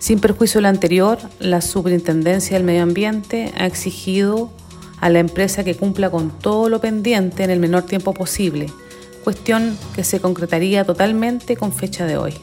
Sin 0.05 0.19
perjuicio 0.19 0.61
de 0.61 0.67
anterior, 0.67 1.17
la 1.39 1.61
Superintendencia 1.61 2.55
del 2.55 2.63
Medio 2.63 2.83
Ambiente 2.83 3.51
ha 3.57 3.65
exigido 3.65 4.51
a 5.01 5.09
la 5.09 5.17
empresa 5.17 5.63
que 5.63 5.73
cumpla 5.73 6.11
con 6.11 6.29
todo 6.29 6.69
lo 6.69 6.79
pendiente 6.79 7.43
en 7.43 7.49
el 7.49 7.59
menor 7.59 7.87
tiempo 7.87 8.13
posible, 8.13 8.67
cuestión 9.23 9.75
que 9.95 10.03
se 10.03 10.19
concretaría 10.19 10.83
totalmente 10.83 11.57
con 11.57 11.73
fecha 11.73 12.05
de 12.05 12.17
hoy. 12.17 12.35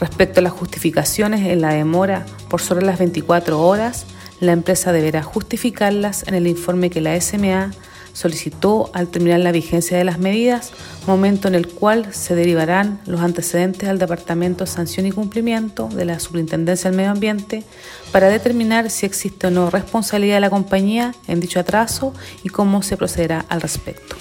Respecto 0.00 0.40
a 0.40 0.42
las 0.42 0.54
justificaciones 0.54 1.46
en 1.46 1.60
la 1.60 1.74
demora 1.74 2.24
por 2.48 2.62
sobre 2.62 2.86
las 2.86 2.98
24 2.98 3.60
horas, 3.60 4.06
la 4.40 4.52
empresa 4.52 4.92
deberá 4.92 5.22
justificarlas 5.22 6.26
en 6.26 6.32
el 6.32 6.46
informe 6.46 6.88
que 6.88 7.02
la 7.02 7.20
SMA 7.20 7.70
solicitó 8.12 8.90
al 8.92 9.08
terminar 9.08 9.40
la 9.40 9.52
vigencia 9.52 9.96
de 9.96 10.04
las 10.04 10.18
medidas, 10.18 10.72
momento 11.06 11.48
en 11.48 11.54
el 11.54 11.68
cual 11.68 12.12
se 12.12 12.34
derivarán 12.34 13.00
los 13.06 13.20
antecedentes 13.20 13.88
al 13.88 13.98
Departamento 13.98 14.64
de 14.64 14.70
Sanción 14.70 15.06
y 15.06 15.12
Cumplimiento 15.12 15.88
de 15.88 16.04
la 16.04 16.20
Superintendencia 16.20 16.90
del 16.90 16.96
Medio 16.96 17.10
Ambiente 17.10 17.64
para 18.12 18.28
determinar 18.28 18.90
si 18.90 19.06
existe 19.06 19.46
o 19.46 19.50
no 19.50 19.70
responsabilidad 19.70 20.36
de 20.36 20.40
la 20.40 20.50
compañía 20.50 21.14
en 21.26 21.40
dicho 21.40 21.60
atraso 21.60 22.12
y 22.42 22.48
cómo 22.48 22.82
se 22.82 22.96
procederá 22.96 23.44
al 23.48 23.60
respecto. 23.60 24.16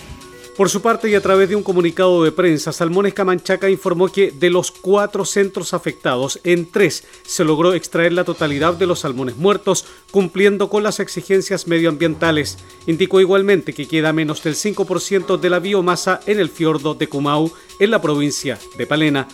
Por 0.58 0.70
su 0.70 0.82
parte 0.82 1.10
y 1.10 1.16
a 1.16 1.22
través 1.22 1.48
de 1.48 1.56
un 1.56 1.64
comunicado 1.64 2.24
de 2.24 2.32
prensa, 2.32 2.74
Salmones 2.74 3.14
Camanchaca 3.14 3.70
informó 3.70 4.10
que 4.10 4.32
de 4.32 4.50
los 4.50 4.70
cuatro 4.70 5.24
centros 5.24 5.74
afectados, 5.74 6.42
en 6.44 6.70
tres 6.70 7.06
se 7.24 7.46
logró 7.46 7.74
extraer 7.74 8.12
la 8.12 8.26
totalidad 8.26 8.74
de 8.74 8.86
los 8.86 9.00
salmones 9.00 9.38
muertos, 9.38 9.86
cumpliendo 10.12 10.70
con 10.70 10.84
las 10.84 11.00
exigencias 11.00 11.68
medioambientales. 11.68 12.58
Indicó 12.86 13.22
igualmente 13.22 13.74
que 13.74 13.88
queda 13.88 14.12
menos 14.12 14.44
del 14.44 14.56
5% 14.56 15.40
de 15.40 15.50
la 15.50 15.60
biomasa 15.60 16.20
en 16.26 16.40
el 16.40 16.50
fiordo 16.50 16.96
de 16.96 17.08
Cumau, 17.08 17.52
en 17.80 17.90
la 17.90 18.02
provincia 18.02 18.60
de 18.78 18.86
Palena. 18.86 19.28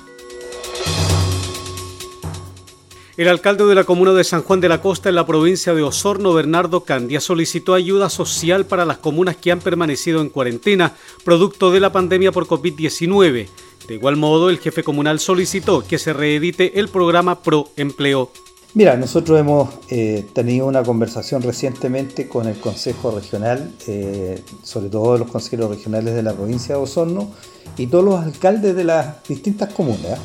El 3.17 3.29
alcalde 3.29 3.65
de 3.65 3.73
la 3.73 3.83
comuna 3.83 4.13
de 4.13 4.23
San 4.23 4.43
Juan 4.43 4.61
de 4.61 4.69
la 4.69 4.79
Costa 4.79 5.09
en 5.09 5.15
la 5.15 5.25
provincia 5.25 5.73
de 5.73 5.81
Osorno, 5.81 6.33
Bernardo 6.33 6.83
Candia, 6.83 7.19
solicitó 7.19 7.73
ayuda 7.73 8.11
social 8.11 8.67
para 8.67 8.85
las 8.85 8.99
comunas 8.99 9.35
que 9.35 9.51
han 9.51 9.59
permanecido 9.59 10.21
en 10.21 10.29
cuarentena, 10.29 10.93
producto 11.25 11.71
de 11.71 11.79
la 11.79 11.91
pandemia 11.91 12.31
por 12.31 12.45
COVID-19. 12.45 13.47
De 13.87 13.93
igual 13.95 14.17
modo, 14.17 14.51
el 14.51 14.59
jefe 14.59 14.83
comunal 14.83 15.19
solicitó 15.19 15.83
que 15.83 15.97
se 15.97 16.13
reedite 16.13 16.79
el 16.79 16.89
programa 16.89 17.41
Pro 17.41 17.71
Empleo. 17.75 18.29
Mira, 18.75 18.95
nosotros 18.95 19.39
hemos 19.39 19.69
eh, 19.89 20.23
tenido 20.33 20.67
una 20.67 20.83
conversación 20.83 21.41
recientemente 21.41 22.27
con 22.27 22.45
el 22.45 22.59
Consejo 22.59 23.09
Regional, 23.09 23.71
eh, 23.87 24.43
sobre 24.61 24.89
todo 24.89 25.17
los 25.17 25.31
consejeros 25.31 25.71
regionales 25.71 26.13
de 26.13 26.21
la 26.21 26.33
provincia 26.33 26.75
de 26.75 26.81
Osorno 26.83 27.31
y 27.79 27.87
todos 27.87 28.05
los 28.05 28.23
alcaldes 28.23 28.75
de 28.75 28.83
las 28.83 29.23
distintas 29.27 29.73
comunas 29.73 30.19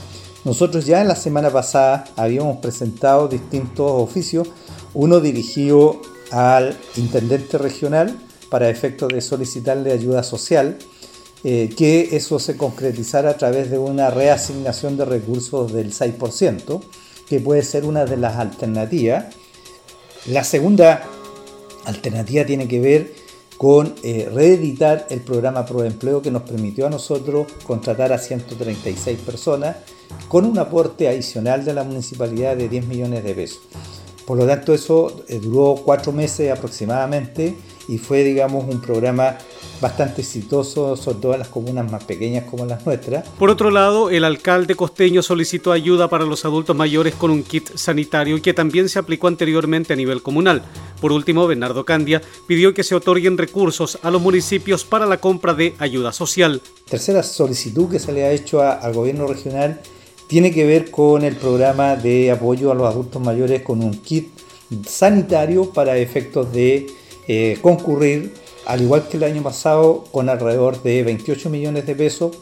nosotros 0.44 0.86
ya 0.86 1.00
en 1.00 1.08
la 1.08 1.16
semana 1.16 1.50
pasada 1.50 2.04
habíamos 2.16 2.58
presentado 2.58 3.28
distintos 3.28 3.90
oficios, 3.90 4.48
uno 4.92 5.20
dirigido 5.20 6.00
al 6.30 6.76
intendente 6.96 7.58
regional 7.58 8.18
para 8.50 8.68
efectos 8.68 9.08
de 9.12 9.20
solicitarle 9.20 9.92
ayuda 9.92 10.22
social, 10.22 10.78
eh, 11.44 11.70
que 11.76 12.16
eso 12.16 12.38
se 12.38 12.56
concretizara 12.56 13.30
a 13.30 13.38
través 13.38 13.70
de 13.70 13.78
una 13.78 14.10
reasignación 14.10 14.96
de 14.96 15.04
recursos 15.04 15.72
del 15.72 15.92
6%, 15.92 16.80
que 17.28 17.40
puede 17.40 17.62
ser 17.62 17.84
una 17.84 18.04
de 18.04 18.16
las 18.16 18.36
alternativas. 18.36 19.26
La 20.26 20.44
segunda 20.44 21.02
alternativa 21.84 22.44
tiene 22.44 22.68
que 22.68 22.80
ver 22.80 23.21
con 23.62 23.94
eh, 24.02 24.28
reeditar 24.34 25.06
el 25.08 25.20
programa 25.20 25.64
Proempleo 25.64 26.20
que 26.20 26.32
nos 26.32 26.42
permitió 26.42 26.88
a 26.88 26.90
nosotros 26.90 27.46
contratar 27.64 28.12
a 28.12 28.18
136 28.18 29.20
personas 29.20 29.76
con 30.26 30.46
un 30.46 30.58
aporte 30.58 31.06
adicional 31.06 31.64
de 31.64 31.72
la 31.72 31.84
municipalidad 31.84 32.56
de 32.56 32.68
10 32.68 32.88
millones 32.88 33.22
de 33.22 33.34
pesos. 33.34 33.60
Por 34.26 34.38
lo 34.38 34.48
tanto, 34.48 34.74
eso 34.74 35.22
eh, 35.28 35.38
duró 35.40 35.76
cuatro 35.76 36.10
meses 36.10 36.50
aproximadamente 36.50 37.56
y 37.86 37.98
fue, 37.98 38.24
digamos, 38.24 38.64
un 38.68 38.80
programa 38.80 39.38
bastante 39.82 40.22
exitoso, 40.22 40.96
sobre 40.96 41.18
todo 41.18 41.32
en 41.34 41.40
las 41.40 41.48
comunas 41.48 41.90
más 41.90 42.04
pequeñas 42.04 42.44
como 42.44 42.64
las 42.64 42.86
nuestras. 42.86 43.28
Por 43.28 43.50
otro 43.50 43.70
lado, 43.70 44.08
el 44.08 44.24
alcalde 44.24 44.76
costeño 44.76 45.22
solicitó 45.22 45.72
ayuda 45.72 46.08
para 46.08 46.24
los 46.24 46.46
adultos 46.46 46.74
mayores 46.74 47.14
con 47.14 47.30
un 47.30 47.42
kit 47.42 47.68
sanitario 47.74 48.40
que 48.40 48.54
también 48.54 48.88
se 48.88 49.00
aplicó 49.00 49.26
anteriormente 49.26 49.92
a 49.92 49.96
nivel 49.96 50.22
comunal. 50.22 50.62
Por 51.00 51.12
último, 51.12 51.46
Bernardo 51.46 51.84
Candia 51.84 52.22
pidió 52.46 52.72
que 52.72 52.84
se 52.84 52.94
otorguen 52.94 53.36
recursos 53.36 53.98
a 54.02 54.10
los 54.10 54.22
municipios 54.22 54.84
para 54.84 55.04
la 55.04 55.18
compra 55.18 55.52
de 55.52 55.74
ayuda 55.78 56.12
social. 56.12 56.62
Tercera 56.88 57.24
solicitud 57.24 57.90
que 57.90 57.98
se 57.98 58.12
le 58.12 58.24
ha 58.24 58.30
hecho 58.30 58.62
al 58.62 58.92
gobierno 58.94 59.26
regional 59.26 59.80
tiene 60.28 60.52
que 60.52 60.64
ver 60.64 60.90
con 60.92 61.24
el 61.24 61.34
programa 61.34 61.96
de 61.96 62.30
apoyo 62.30 62.70
a 62.70 62.74
los 62.74 62.88
adultos 62.88 63.20
mayores 63.20 63.62
con 63.62 63.82
un 63.82 63.94
kit 63.94 64.28
sanitario 64.86 65.72
para 65.72 65.98
efectos 65.98 66.52
de 66.52 66.86
eh, 67.28 67.58
concurrir, 67.60 68.32
al 68.66 68.82
igual 68.82 69.08
que 69.08 69.16
el 69.16 69.24
año 69.24 69.42
pasado, 69.42 70.04
con 70.12 70.28
alrededor 70.28 70.82
de 70.82 71.02
28 71.02 71.50
millones 71.50 71.86
de 71.86 71.94
pesos, 71.94 72.36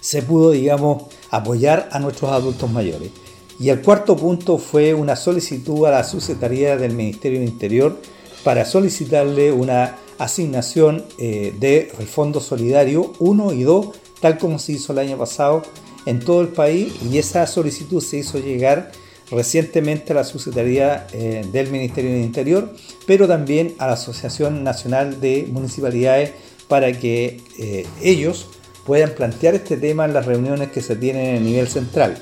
se 0.00 0.22
pudo, 0.22 0.50
digamos, 0.50 1.04
apoyar 1.30 1.88
a 1.92 1.98
nuestros 1.98 2.30
adultos 2.32 2.70
mayores. 2.70 3.10
Y 3.58 3.68
el 3.68 3.80
cuarto 3.80 4.16
punto 4.16 4.58
fue 4.58 4.94
una 4.94 5.16
solicitud 5.16 5.86
a 5.86 5.90
la 5.90 6.04
Secretaría 6.04 6.76
del 6.76 6.94
Ministerio 6.94 7.38
del 7.40 7.48
Interior 7.48 7.96
para 8.42 8.64
solicitarle 8.64 9.52
una 9.52 9.96
asignación 10.18 11.04
eh, 11.18 11.54
de 11.58 11.92
Fondo 12.06 12.40
Solidario 12.40 13.12
1 13.18 13.52
y 13.52 13.62
2, 13.62 13.86
tal 14.20 14.38
como 14.38 14.58
se 14.58 14.72
hizo 14.72 14.92
el 14.92 14.98
año 14.98 15.16
pasado 15.16 15.62
en 16.06 16.20
todo 16.20 16.40
el 16.40 16.48
país 16.48 16.92
y 17.10 17.18
esa 17.18 17.46
solicitud 17.46 18.02
se 18.02 18.18
hizo 18.18 18.38
llegar 18.38 18.92
recientemente 19.32 20.12
a 20.12 20.16
la 20.16 20.24
Subsecretaría 20.24 21.06
eh, 21.12 21.44
del 21.50 21.70
Ministerio 21.70 22.12
del 22.12 22.22
Interior, 22.22 22.72
pero 23.06 23.26
también 23.26 23.74
a 23.78 23.86
la 23.86 23.94
Asociación 23.94 24.62
Nacional 24.62 25.20
de 25.20 25.48
Municipalidades 25.50 26.32
para 26.68 26.92
que 26.92 27.40
eh, 27.58 27.86
ellos 28.02 28.48
puedan 28.84 29.10
plantear 29.10 29.54
este 29.54 29.76
tema 29.76 30.04
en 30.04 30.12
las 30.12 30.26
reuniones 30.26 30.70
que 30.70 30.80
se 30.80 30.96
tienen 30.96 31.36
a 31.36 31.40
nivel 31.40 31.68
central. 31.68 32.18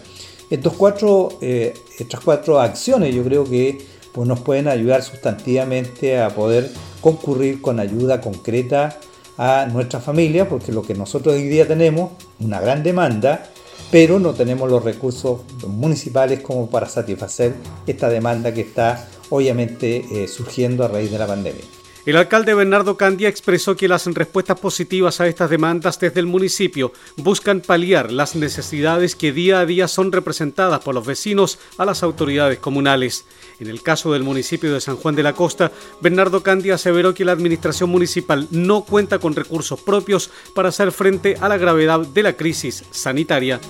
Estos 0.51 0.75
cuatro, 0.75 1.39
eh, 1.41 1.75
estas 1.99 2.21
cuatro 2.21 2.61
acciones 2.61 3.15
yo 3.15 3.23
creo 3.25 3.45
que 3.45 3.79
pues, 4.13 4.27
nos 4.27 4.41
pueden 4.41 4.69
ayudar 4.69 5.03
sustantivamente 5.03 6.19
a 6.21 6.31
poder 6.31 6.71
concurrir 7.01 7.61
con 7.61 7.81
ayuda 7.81 8.21
concreta 8.21 8.99
a 9.39 9.67
nuestra 9.73 10.01
familia, 10.01 10.49
porque 10.49 10.71
lo 10.71 10.83
que 10.83 10.95
nosotros 10.95 11.35
hoy 11.35 11.49
día 11.49 11.67
tenemos, 11.67 12.13
una 12.41 12.61
gran 12.61 12.83
demanda, 12.83 13.49
pero 13.91 14.19
no 14.19 14.35
tenemos 14.35 14.71
los 14.71 14.85
recursos 14.85 15.41
municipales 15.67 16.41
como 16.41 16.71
para 16.71 16.89
satisfacer 16.89 17.55
esta 17.87 18.09
demanda 18.09 18.55
que 18.55 18.63
está 18.63 19.09
obviamente 19.31 20.05
eh, 20.13 20.29
surgiendo 20.29 20.85
a 20.85 20.89
raíz 20.89 21.11
de 21.11 21.19
la 21.19 21.27
pandemia. 21.27 21.80
El 22.07 22.17
alcalde 22.17 22.55
Bernardo 22.55 22.97
Candia 22.97 23.29
expresó 23.29 23.77
que 23.77 23.87
las 23.87 24.07
respuestas 24.07 24.59
positivas 24.59 25.21
a 25.21 25.27
estas 25.27 25.51
demandas 25.51 26.01
desde 26.01 26.21
el 26.21 26.27
municipio 26.27 26.95
buscan 27.17 27.61
paliar 27.61 28.11
las 28.11 28.35
necesidades 28.35 29.15
que 29.15 29.33
día 29.33 29.61
a 29.61 29.67
día 29.67 29.87
son 29.87 30.11
representadas 30.11 30.81
por 30.81 30.95
los 30.95 31.07
vecinos 31.07 31.59
a 31.77 31.85
las 31.85 32.03
autoridades 32.03 32.59
comunales. 32.59 33.27
En 33.59 33.69
el 33.69 33.83
caso 33.83 34.13
del 34.13 34.23
municipio 34.23 34.73
de 34.73 34.81
San 34.81 34.97
Juan 34.97 35.15
de 35.15 35.23
la 35.23 35.35
Costa, 35.35 35.73
Bernardo 36.01 36.43
Candia 36.43 36.77
aseveró 36.77 37.13
que 37.13 37.27
la 37.27 37.33
administración 37.33 37.91
municipal 37.91 38.49
no 38.51 38.83
cuenta 38.83 39.19
con 39.19 39.37
recursos 39.37 39.79
propios 39.81 40.31
para 40.55 40.71
hacer 40.71 40.93
frente 40.93 41.37
a 41.39 41.49
la 41.51 41.59
gravedad 41.59 42.01
de 42.01 42.23
la 42.23 42.33
crisis 42.33 42.83
sanitaria. 42.91 43.61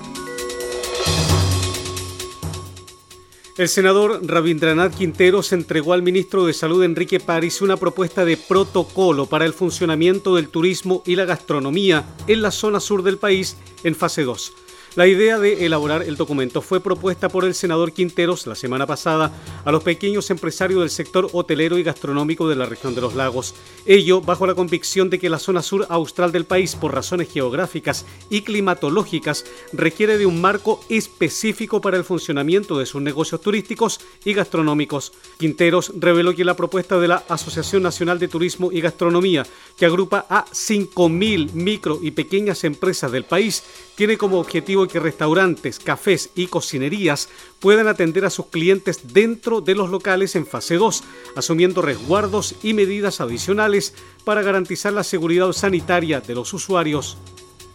El 3.61 3.69
senador 3.69 4.27
Rabindranath 4.27 4.95
Quinteros 4.95 5.53
entregó 5.53 5.93
al 5.93 6.01
ministro 6.01 6.47
de 6.47 6.55
Salud 6.55 6.83
Enrique 6.83 7.21
París 7.21 7.61
una 7.61 7.77
propuesta 7.77 8.25
de 8.25 8.39
protocolo 8.39 9.27
para 9.27 9.45
el 9.45 9.53
funcionamiento 9.53 10.35
del 10.35 10.49
turismo 10.49 11.03
y 11.05 11.15
la 11.15 11.27
gastronomía 11.27 12.07
en 12.27 12.41
la 12.41 12.53
zona 12.53 12.81
sur 12.81 13.03
del 13.03 13.19
país 13.19 13.59
en 13.85 13.95
fase 13.95 14.25
2. 14.25 14.55
La 14.97 15.07
idea 15.07 15.39
de 15.39 15.65
elaborar 15.67 16.03
el 16.03 16.17
documento 16.17 16.61
fue 16.63 16.81
propuesta 16.81 17.29
por 17.29 17.45
el 17.45 17.55
senador 17.55 17.93
Quinteros 17.93 18.49
la 18.49 18.57
semana 18.57 18.89
pasada 18.89 19.31
a 19.65 19.71
los 19.71 19.85
pequeños 19.85 20.29
empresarios 20.31 20.81
del 20.81 20.91
sector 20.91 21.29
hotelero 21.33 21.79
y 21.79 21.85
gastronómico 21.85 22.49
de 22.49 22.57
la 22.57 22.67
región 22.67 22.97
de 22.97 23.01
los 23.01 23.15
lagos. 23.15 23.55
Ello 23.87 24.21
bajo 24.21 24.49
la 24.49 24.57
convicción 24.57 25.09
de 25.09 25.21
que 25.21 25.31
la 25.31 25.39
zona 25.39 25.63
sur 25.63 25.87
austral 25.89 26.33
del 26.33 26.45
país, 26.45 26.75
por 26.75 26.93
razones 26.93 27.33
geográficas 27.33 28.05
y 28.31 28.41
climatológicas, 28.41 29.45
requiere 29.73 30.19
de 30.19 30.27
un 30.27 30.41
marco 30.41 30.81
específico 30.89 31.81
para 31.81 31.97
el 31.97 32.03
funcionamiento 32.03 32.77
de 32.77 32.87
sus 32.87 33.01
negocios 33.01 33.41
turísticos 33.41 34.01
y 34.25 34.35
gastronómicos. 34.35 35.13
Quinteros 35.39 35.93
reveló 36.01 36.35
que 36.35 36.45
la 36.45 36.57
propuesta 36.57 36.99
de 36.99 37.07
la 37.07 37.23
Asociación 37.29 37.85
Nacional 37.85 38.19
de 38.19 38.27
Turismo 38.27 38.73
y 38.73 38.81
Gastronomía, 38.81 39.47
que 39.77 39.87
agrupa 39.87 40.27
a 40.29 40.47
5.000 40.47 41.53
micro 41.53 42.01
y 42.03 42.11
pequeñas 42.11 42.65
empresas 42.65 43.13
del 43.13 43.25
país, 43.25 43.63
tiene 44.01 44.17
como 44.17 44.39
objetivo 44.39 44.89
que 44.89 44.99
restaurantes, 44.99 45.79
cafés 45.79 46.31
y 46.35 46.47
cocinerías 46.47 47.29
puedan 47.59 47.87
atender 47.87 48.25
a 48.25 48.31
sus 48.31 48.47
clientes 48.47 49.13
dentro 49.13 49.61
de 49.61 49.75
los 49.75 49.91
locales 49.91 50.37
en 50.37 50.47
fase 50.47 50.77
2, 50.77 51.05
asumiendo 51.37 51.83
resguardos 51.83 52.55
y 52.63 52.73
medidas 52.73 53.21
adicionales 53.21 53.93
para 54.25 54.41
garantizar 54.41 54.95
la 54.95 55.05
seguridad 55.05 55.53
sanitaria 55.53 56.23
de 56.23 56.35
los 56.35 56.55
usuarios. 56.55 57.19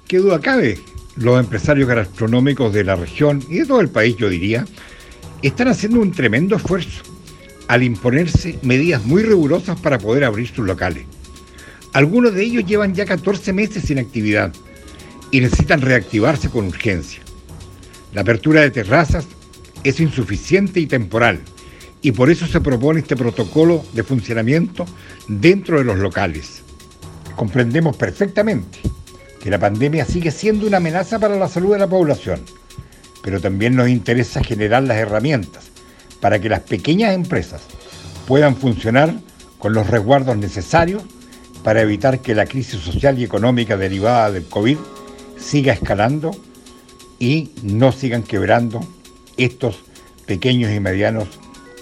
¿Qué 0.07 0.17
duda 0.17 0.39
cabe? 0.39 0.79
Los 1.15 1.39
empresarios 1.39 1.87
gastronómicos 1.87 2.73
de 2.73 2.85
la 2.85 2.95
región 2.95 3.43
y 3.47 3.59
de 3.59 3.67
todo 3.67 3.81
el 3.81 3.89
país, 3.89 4.17
yo 4.17 4.27
diría, 4.27 4.65
están 5.43 5.67
haciendo 5.67 5.99
un 5.99 6.11
tremendo 6.11 6.55
esfuerzo 6.55 7.03
al 7.67 7.83
imponerse 7.83 8.57
medidas 8.63 9.05
muy 9.05 9.21
rigurosas 9.21 9.79
para 9.79 9.99
poder 9.99 10.23
abrir 10.23 10.47
sus 10.47 10.65
locales. 10.65 11.05
Algunos 11.93 12.33
de 12.33 12.45
ellos 12.45 12.65
llevan 12.65 12.95
ya 12.95 13.05
14 13.05 13.53
meses 13.53 13.83
sin 13.83 13.99
actividad 13.99 14.51
y 15.35 15.41
necesitan 15.41 15.81
reactivarse 15.81 16.49
con 16.49 16.67
urgencia. 16.67 17.19
La 18.13 18.21
apertura 18.21 18.61
de 18.61 18.71
terrazas 18.71 19.25
es 19.83 19.99
insuficiente 19.99 20.79
y 20.79 20.85
temporal 20.85 21.41
y 22.01 22.13
por 22.13 22.29
eso 22.29 22.47
se 22.47 22.61
propone 22.61 23.01
este 23.01 23.17
protocolo 23.17 23.83
de 23.91 24.03
funcionamiento 24.03 24.85
dentro 25.27 25.77
de 25.77 25.83
los 25.83 25.97
locales. 25.97 26.61
Comprendemos 27.35 27.97
perfectamente 27.97 28.79
que 29.41 29.49
la 29.49 29.59
pandemia 29.59 30.05
sigue 30.05 30.31
siendo 30.31 30.67
una 30.67 30.77
amenaza 30.77 31.19
para 31.19 31.35
la 31.35 31.49
salud 31.49 31.73
de 31.73 31.79
la 31.79 31.89
población, 31.89 32.39
pero 33.21 33.41
también 33.41 33.75
nos 33.75 33.89
interesa 33.89 34.41
generar 34.41 34.83
las 34.83 34.95
herramientas 34.95 35.65
para 36.21 36.39
que 36.39 36.47
las 36.47 36.61
pequeñas 36.61 37.13
empresas 37.13 37.63
puedan 38.25 38.55
funcionar 38.55 39.13
con 39.59 39.73
los 39.73 39.87
resguardos 39.87 40.37
necesarios 40.37 41.03
para 41.61 41.81
evitar 41.81 42.21
que 42.21 42.35
la 42.35 42.45
crisis 42.45 42.79
social 42.79 43.19
y 43.19 43.25
económica 43.25 43.75
derivada 43.75 44.31
del 44.31 44.45
COVID 44.45 44.77
siga 45.37 45.73
escalando 45.73 46.31
y 47.19 47.51
no 47.63 47.91
sigan 47.91 48.23
quebrando 48.23 48.81
estos 49.37 49.77
pequeños 50.25 50.71
y 50.71 50.79
medianos 50.79 51.27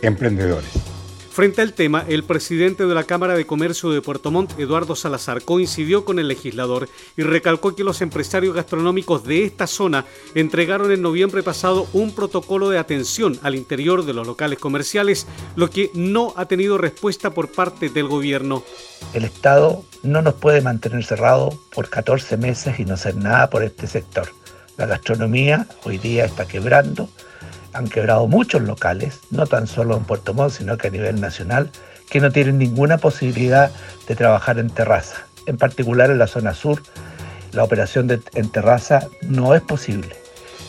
emprendedores. 0.02 0.83
Frente 1.34 1.64
al 1.64 1.74
tema, 1.74 2.06
el 2.08 2.24
presidente 2.24 2.86
de 2.86 2.94
la 2.94 3.06
Cámara 3.06 3.34
de 3.34 3.48
Comercio 3.48 3.90
de 3.90 4.04
Puerto 4.04 4.30
Montt, 4.30 4.52
Eduardo 4.60 4.96
Salazar, 4.96 5.42
coincidió 5.42 6.06
con 6.06 6.20
el 6.20 6.28
legislador 6.28 6.88
y 7.18 7.24
recalcó 7.24 7.76
que 7.76 7.84
los 7.84 8.04
empresarios 8.04 8.54
gastronómicos 8.54 9.24
de 9.24 9.44
esta 9.44 9.66
zona 9.66 10.06
entregaron 10.36 10.92
en 10.92 11.02
noviembre 11.02 11.42
pasado 11.42 11.88
un 11.92 12.14
protocolo 12.14 12.70
de 12.70 12.78
atención 12.78 13.40
al 13.42 13.56
interior 13.56 14.06
de 14.06 14.14
los 14.14 14.28
locales 14.28 14.60
comerciales, 14.60 15.26
lo 15.56 15.72
que 15.72 15.90
no 15.96 16.36
ha 16.38 16.46
tenido 16.46 16.78
respuesta 16.78 17.32
por 17.32 17.52
parte 17.52 17.90
del 17.90 18.08
gobierno. 18.08 18.62
El 19.16 19.26
Estado 19.26 19.84
no 20.04 20.22
nos 20.22 20.36
puede 20.36 20.62
mantener 20.62 21.04
cerrado 21.04 21.50
por 21.74 21.90
14 21.90 22.38
meses 22.38 22.80
y 22.80 22.86
no 22.86 22.94
hacer 22.94 23.16
nada 23.16 23.50
por 23.50 23.64
este 23.64 23.88
sector. 23.88 24.30
La 24.78 24.86
gastronomía 24.86 25.66
hoy 25.84 25.98
día 25.98 26.26
está 26.26 26.46
quebrando 26.46 27.10
han 27.74 27.88
quebrado 27.88 28.28
muchos 28.28 28.62
locales, 28.62 29.20
no 29.32 29.46
tan 29.48 29.68
solo 29.68 29.98
en 29.98 30.04
Puerto 30.04 30.34
Montt, 30.34 30.54
sino 30.54 30.78
que 30.78 30.88
a 30.88 30.92
nivel 30.92 31.20
nacional, 31.20 31.70
que 32.10 32.20
no 32.20 32.32
tienen 32.32 32.58
ninguna 32.58 32.98
posibilidad 32.98 33.72
de 34.08 34.16
trabajar 34.16 34.60
en 34.60 34.70
terraza. 34.70 35.26
En 35.46 35.58
particular 35.58 36.12
en 36.12 36.20
la 36.20 36.28
zona 36.28 36.54
sur, 36.54 36.82
la 37.52 37.64
operación 37.64 38.08
de, 38.08 38.22
en 38.36 38.50
terraza 38.50 39.08
no 39.22 39.56
es 39.56 39.62
posible. 39.62 40.16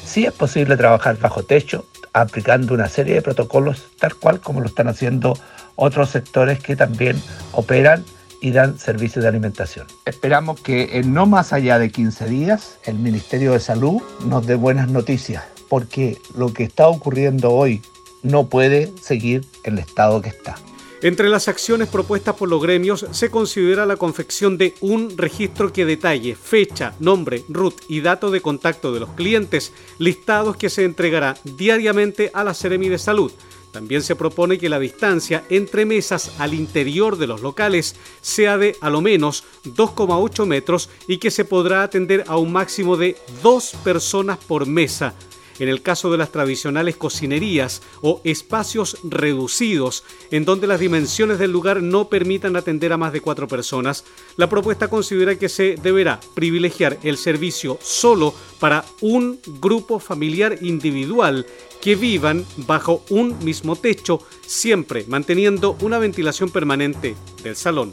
Sí 0.05 0.27
es 0.27 0.33
posible 0.33 0.77
trabajar 0.77 1.19
bajo 1.19 1.43
techo, 1.43 1.87
aplicando 2.12 2.75
una 2.75 2.88
serie 2.88 3.14
de 3.14 3.23
protocolos, 3.23 3.88
tal 3.99 4.14
cual 4.14 4.40
como 4.40 4.61
lo 4.61 4.67
están 4.67 4.88
haciendo 4.88 5.38
otros 5.77 6.11
sectores 6.11 6.61
que 6.61 6.77
también 6.77 7.21
operan 7.53 8.05
y 8.40 8.51
dan 8.51 8.79
servicios 8.79 9.23
de 9.23 9.29
alimentación. 9.29 9.87
Esperamos 10.05 10.61
que 10.61 10.99
en 10.99 11.14
no 11.14 11.27
más 11.27 11.53
allá 11.53 11.79
de 11.79 11.90
15 11.90 12.27
días 12.27 12.79
el 12.85 12.97
Ministerio 12.97 13.53
de 13.53 13.61
Salud 13.61 14.03
nos 14.27 14.47
dé 14.47 14.55
buenas 14.55 14.88
noticias 14.88 15.54
porque 15.75 16.19
lo 16.37 16.55
que 16.55 16.63
está 16.63 16.87
ocurriendo 16.87 17.51
hoy 17.51 17.83
no 18.23 18.49
puede 18.49 18.93
seguir 19.03 19.45
el 19.65 19.81
estado 19.81 20.23
que 20.23 20.29
está. 20.29 20.55
Entre 21.03 21.29
las 21.29 21.49
acciones 21.49 21.89
propuestas 21.89 22.37
por 22.37 22.49
los 22.49 22.63
gremios 22.63 23.05
se 23.11 23.29
considera 23.29 23.85
la 23.85 23.97
confección 23.97 24.57
de 24.57 24.77
un 24.81 25.19
registro 25.19 25.73
que 25.73 25.85
detalle 25.85 26.37
fecha, 26.37 26.95
nombre, 27.01 27.43
root 27.49 27.75
y 27.89 28.03
dato 28.03 28.31
de 28.31 28.41
contacto 28.41 28.95
de 28.95 29.01
los 29.01 29.11
clientes, 29.15 29.73
listados 29.99 30.57
que 30.57 30.71
se 30.71 30.85
entregará 30.85 31.37
diariamente 31.43 32.31
a 32.33 32.45
la 32.45 32.55
Seremi 32.55 32.89
de 32.89 32.99
Salud. 32.99 33.33
También 33.73 34.03
se 34.03 34.15
propone 34.15 34.59
que 34.59 34.69
la 34.69 34.79
distancia 34.79 35.43
entre 35.51 35.87
mesas 35.87 36.37
al 36.39 36.55
interior 36.55 37.19
de 37.19 37.27
los 37.27 37.41
locales 37.41 37.97
sea 38.21 38.59
de 38.59 38.77
a 38.81 38.91
lo 38.91 39.01
menos 39.01 39.43
2,8 39.65 40.47
metros 40.47 40.89
y 41.09 41.19
que 41.19 41.33
se 41.33 41.45
podrá 41.45 41.83
atender 41.83 42.23
a 42.29 42.37
un 42.37 42.53
máximo 42.53 42.97
de 42.97 43.17
dos 43.43 43.75
personas 43.83 44.39
por 44.39 44.67
mesa 44.67 45.15
en 45.59 45.69
el 45.69 45.83
caso 45.83 46.11
de 46.11 46.19
las 46.19 46.33
tradicionales 46.33 46.97
cocinerías 46.97 47.83
o 48.01 48.21
espacios 48.25 48.99
reducidos, 49.05 50.05
en 50.31 50.45
donde 50.45 50.67
las 50.67 50.81
dimensiones 50.81 51.38
del 51.38 51.53
lugar 51.53 51.83
no 51.83 52.09
permitan 52.09 52.57
atender 52.57 52.93
a 52.93 52.97
más 52.97 53.12
de 53.12 53.21
cuatro 53.21 53.49
personas, 53.49 54.05
la 54.37 54.49
propuesta 54.49 54.88
considera 54.88 55.37
que 55.37 55.49
se 55.49 55.77
deberá 55.77 56.21
privilegiar 56.35 56.99
el 57.03 57.17
servicio 57.17 57.79
solo 57.83 58.35
para 58.61 58.85
un 59.01 59.40
grupo 59.61 59.99
familiar 59.99 60.59
individual 60.62 61.47
que 61.81 61.97
vivan 61.97 62.47
bajo 62.57 63.05
un 63.11 63.38
mismo 63.45 63.77
techo, 63.77 64.21
siempre 64.47 65.05
manteniendo 65.07 65.77
una 65.81 65.99
ventilación 65.99 66.51
permanente 66.51 67.14
del 67.43 67.57
salón. 67.57 67.93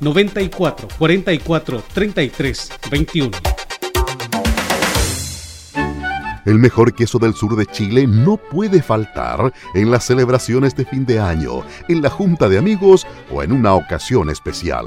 94 0.00 0.88
44 0.98 1.82
33 1.92 2.72
21. 2.90 3.30
El 6.44 6.58
mejor 6.58 6.94
queso 6.94 7.18
del 7.18 7.34
sur 7.34 7.56
de 7.56 7.64
Chile 7.64 8.06
no 8.06 8.36
puede 8.36 8.82
faltar 8.82 9.52
en 9.74 9.90
las 9.90 10.04
celebraciones 10.04 10.76
de 10.76 10.84
fin 10.84 11.06
de 11.06 11.18
año, 11.18 11.62
en 11.88 12.02
la 12.02 12.10
junta 12.10 12.50
de 12.50 12.58
amigos 12.58 13.06
o 13.30 13.42
en 13.42 13.50
una 13.50 13.72
ocasión 13.74 14.28
especial. 14.28 14.86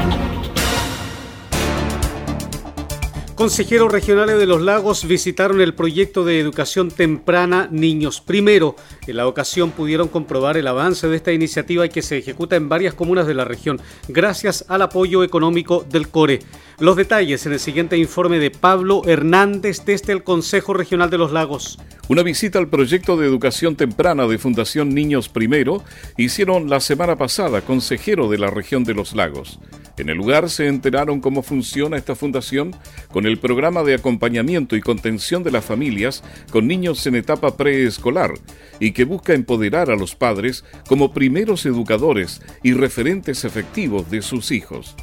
Consejeros 3.41 3.91
regionales 3.91 4.37
de 4.37 4.45
los 4.45 4.61
lagos 4.61 5.07
visitaron 5.07 5.61
el 5.61 5.73
proyecto 5.73 6.23
de 6.23 6.39
educación 6.39 6.91
temprana 6.91 7.67
Niños 7.71 8.21
Primero. 8.21 8.75
En 9.07 9.17
la 9.17 9.25
ocasión 9.25 9.71
pudieron 9.71 10.09
comprobar 10.09 10.57
el 10.57 10.67
avance 10.67 11.07
de 11.07 11.15
esta 11.15 11.31
iniciativa 11.31 11.87
que 11.87 12.03
se 12.03 12.19
ejecuta 12.19 12.55
en 12.55 12.69
varias 12.69 12.93
comunas 12.93 13.25
de 13.25 13.33
la 13.33 13.43
región, 13.43 13.81
gracias 14.07 14.63
al 14.67 14.83
apoyo 14.83 15.23
económico 15.23 15.83
del 15.89 16.09
CORE. 16.09 16.37
Los 16.77 16.95
detalles 16.95 17.43
en 17.47 17.53
el 17.53 17.59
siguiente 17.59 17.97
informe 17.97 18.37
de 18.37 18.51
Pablo 18.51 19.01
Hernández 19.07 19.85
desde 19.85 20.13
el 20.13 20.23
Consejo 20.23 20.75
Regional 20.75 21.09
de 21.09 21.17
los 21.17 21.31
Lagos. 21.31 21.79
Una 22.09 22.21
visita 22.21 22.59
al 22.59 22.67
proyecto 22.67 23.17
de 23.17 23.25
educación 23.25 23.75
temprana 23.75 24.27
de 24.27 24.37
Fundación 24.37 24.89
Niños 24.89 25.29
Primero 25.29 25.83
hicieron 26.15 26.69
la 26.69 26.79
semana 26.79 27.15
pasada 27.15 27.61
consejero 27.61 28.29
de 28.29 28.37
la 28.37 28.51
región 28.51 28.83
de 28.83 28.93
los 28.93 29.15
lagos. 29.15 29.59
En 30.01 30.09
el 30.09 30.17
lugar 30.17 30.49
se 30.49 30.65
enteraron 30.65 31.21
cómo 31.21 31.43
funciona 31.43 31.95
esta 31.95 32.15
fundación 32.15 32.75
con 33.11 33.27
el 33.27 33.37
programa 33.37 33.83
de 33.83 33.93
acompañamiento 33.93 34.75
y 34.75 34.81
contención 34.81 35.43
de 35.43 35.51
las 35.51 35.63
familias 35.63 36.23
con 36.49 36.67
niños 36.67 37.05
en 37.05 37.13
etapa 37.13 37.55
preescolar 37.55 38.31
y 38.79 38.93
que 38.93 39.05
busca 39.05 39.35
empoderar 39.35 39.91
a 39.91 39.95
los 39.95 40.15
padres 40.15 40.65
como 40.87 41.13
primeros 41.13 41.67
educadores 41.67 42.41
y 42.63 42.73
referentes 42.73 43.45
efectivos 43.45 44.09
de 44.09 44.23
sus 44.23 44.51
hijos. 44.51 44.95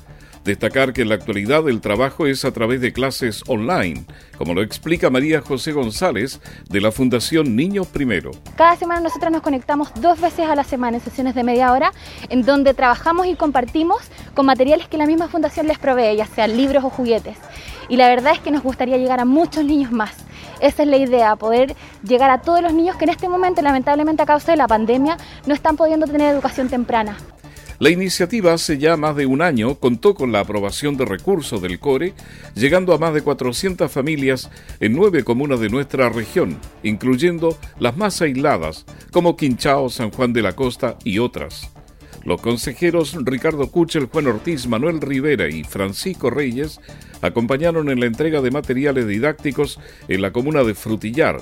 Destacar 0.49 0.95
que 0.95 1.03
en 1.03 1.11
la 1.11 1.17
actualidad 1.17 1.69
el 1.69 1.83
trabajo 1.83 2.27
es 2.27 2.47
a 2.47 2.53
través 2.53 2.81
de 2.81 2.95
clases 2.95 3.43
online, 3.49 4.07
como 4.39 4.55
lo 4.55 4.63
explica 4.63 5.11
María 5.11 5.43
José 5.43 5.73
González 5.73 6.41
de 6.71 6.81
la 6.81 6.91
Fundación 6.91 7.55
Niños 7.55 7.87
Primero. 7.87 8.31
Cada 8.57 8.75
semana 8.77 9.03
nosotros 9.03 9.31
nos 9.31 9.43
conectamos 9.43 9.91
dos 10.01 10.19
veces 10.19 10.49
a 10.49 10.55
la 10.55 10.65
semana 10.65 10.97
en 10.97 11.05
sesiones 11.05 11.35
de 11.35 11.45
media 11.45 11.71
hora, 11.71 11.93
en 12.31 12.47
donde 12.47 12.73
trabajamos 12.73 13.27
y 13.27 13.35
compartimos 13.35 13.99
con 14.33 14.47
materiales 14.47 14.89
que 14.89 14.97
la 14.97 15.05
misma 15.05 15.29
fundación 15.29 15.67
les 15.67 15.79
provee, 15.79 16.17
ya 16.17 16.25
sean 16.25 16.57
libros 16.57 16.83
o 16.83 16.89
juguetes. 16.89 17.37
Y 17.91 17.99
la 17.99 18.09
verdad 18.09 18.33
es 18.33 18.41
que 18.41 18.51
nos 18.51 18.63
gustaría 18.63 18.97
llegar 18.97 19.21
a 19.21 19.27
muchos 19.27 19.67
niños 19.67 19.93
más. 19.93 20.15
Esa 20.61 20.83
es 20.83 20.89
la 20.89 20.97
idea, 20.97 21.37
poder 21.37 21.77
llegar 22.03 22.31
a 22.31 22.41
todos 22.41 22.63
los 22.63 22.73
niños 22.73 22.97
que 22.97 23.05
en 23.05 23.11
este 23.11 23.29
momento, 23.29 23.61
lamentablemente 23.61 24.23
a 24.23 24.27
causa 24.27 24.53
de 24.53 24.57
la 24.57 24.67
pandemia, 24.67 25.19
no 25.47 25.53
están 25.53 25.77
pudiendo 25.77 26.07
tener 26.07 26.33
educación 26.33 26.71
temprana. 26.71 27.19
La 27.81 27.91
iniciativa 27.91 28.55
hace 28.55 28.77
ya 28.79 28.97
más 28.97 29.15
de 29.15 29.27
un 29.27 29.41
año 29.41 29.77
contó 29.77 30.15
con 30.15 30.33
la 30.33 30.41
aprobación 30.41 30.97
de 30.97 31.05
recursos 31.05 31.63
del 31.63 31.79
CORE, 31.79 32.13
llegando 32.57 32.93
a 32.93 32.99
más 32.99 33.15
de 33.15 33.23
400 33.23 33.91
familias 33.91 34.51
en 34.81 34.95
nueve 34.95 35.23
comunas 35.23 35.61
de 35.61 35.69
nuestra 35.69 36.09
región, 36.09 36.59
incluyendo 36.83 37.57
las 37.79 37.97
más 37.97 38.21
aisladas, 38.21 38.85
como 39.13 39.37
Quinchao, 39.37 39.91
San 39.91 40.11
Juan 40.11 40.33
de 40.33 40.43
la 40.43 40.57
Costa 40.57 40.97
y 41.05 41.21
otras. 41.21 41.71
Los 42.25 42.41
consejeros 42.41 43.17
Ricardo 43.23 43.71
Cuchel, 43.71 44.07
Juan 44.07 44.27
Ortiz, 44.27 44.67
Manuel 44.67 45.01
Rivera 45.01 45.49
y 45.49 45.63
Francisco 45.63 46.31
Reyes 46.31 46.81
acompañaron 47.23 47.91
en 47.91 48.01
la 48.01 48.07
entrega 48.07 48.41
de 48.41 48.51
materiales 48.51 49.07
didácticos 49.07 49.79
en 50.09 50.21
la 50.21 50.33
comuna 50.33 50.65
de 50.65 50.75
Frutillar, 50.75 51.41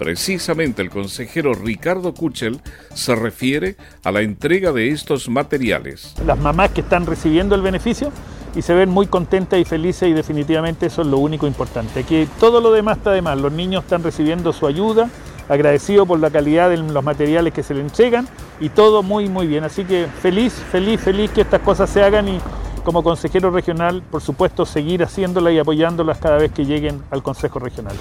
Precisamente 0.00 0.80
el 0.80 0.88
consejero 0.88 1.52
Ricardo 1.52 2.14
Kuchel 2.14 2.58
se 2.94 3.14
refiere 3.14 3.76
a 4.02 4.10
la 4.10 4.22
entrega 4.22 4.72
de 4.72 4.88
estos 4.88 5.28
materiales. 5.28 6.14
Las 6.24 6.38
mamás 6.38 6.70
que 6.70 6.80
están 6.80 7.04
recibiendo 7.04 7.54
el 7.54 7.60
beneficio 7.60 8.10
y 8.56 8.62
se 8.62 8.72
ven 8.72 8.88
muy 8.88 9.08
contentas 9.08 9.60
y 9.60 9.66
felices 9.66 10.08
y 10.08 10.14
definitivamente 10.14 10.86
eso 10.86 11.02
es 11.02 11.08
lo 11.08 11.18
único 11.18 11.46
importante, 11.46 12.04
que 12.04 12.26
todo 12.40 12.62
lo 12.62 12.72
demás 12.72 12.96
está 12.96 13.10
de 13.10 13.20
más, 13.20 13.36
los 13.36 13.52
niños 13.52 13.84
están 13.84 14.02
recibiendo 14.02 14.54
su 14.54 14.66
ayuda, 14.66 15.10
agradecido 15.50 16.06
por 16.06 16.18
la 16.18 16.30
calidad 16.30 16.70
de 16.70 16.78
los 16.78 17.04
materiales 17.04 17.52
que 17.52 17.62
se 17.62 17.74
le 17.74 17.82
entregan 17.82 18.26
y 18.58 18.70
todo 18.70 19.02
muy 19.02 19.28
muy 19.28 19.46
bien, 19.46 19.64
así 19.64 19.84
que 19.84 20.06
feliz, 20.22 20.54
feliz, 20.54 20.98
feliz 20.98 21.30
que 21.30 21.42
estas 21.42 21.60
cosas 21.60 21.90
se 21.90 22.02
hagan 22.02 22.26
y 22.26 22.40
como 22.84 23.02
consejero 23.02 23.50
regional, 23.50 24.02
por 24.10 24.22
supuesto, 24.22 24.64
seguir 24.64 25.02
haciéndolas 25.02 25.52
y 25.52 25.58
apoyándolas 25.58 26.16
cada 26.16 26.38
vez 26.38 26.52
que 26.52 26.64
lleguen 26.64 27.02
al 27.10 27.22
Consejo 27.22 27.58
Regional. 27.58 27.94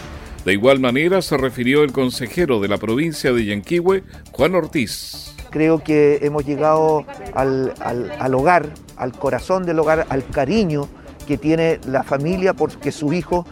De 0.45 0.54
igual 0.54 0.80
manera 0.80 1.21
se 1.21 1.38
refirió 1.38 1.84
el 1.84 1.91
consejero 1.91 2.60
de 2.60 2.67
la 2.69 2.78
provincia 2.78 3.34
de 3.34 3.45
Yanquihue, 3.45 4.04
Juan 4.32 4.56
Ortiz. 4.56 5.36
Creo 5.49 5.84
que 5.84 6.19
hemos 6.21 6.45
llegado 6.45 7.06
al, 7.34 7.73
al 7.82 8.34
hogar, 8.34 8.69
al 8.97 9.12
corazón 9.12 9.65
del 9.65 9.80
hogar, 9.80 10.06
al 10.10 10.25
cariño 10.28 10.88
que 11.28 11.38
tiene 11.38 11.80
la 11.86 12.04
familia 12.04 12.54
porque 12.54 12.91
sus 12.91 13.13
hijos 13.13 13.45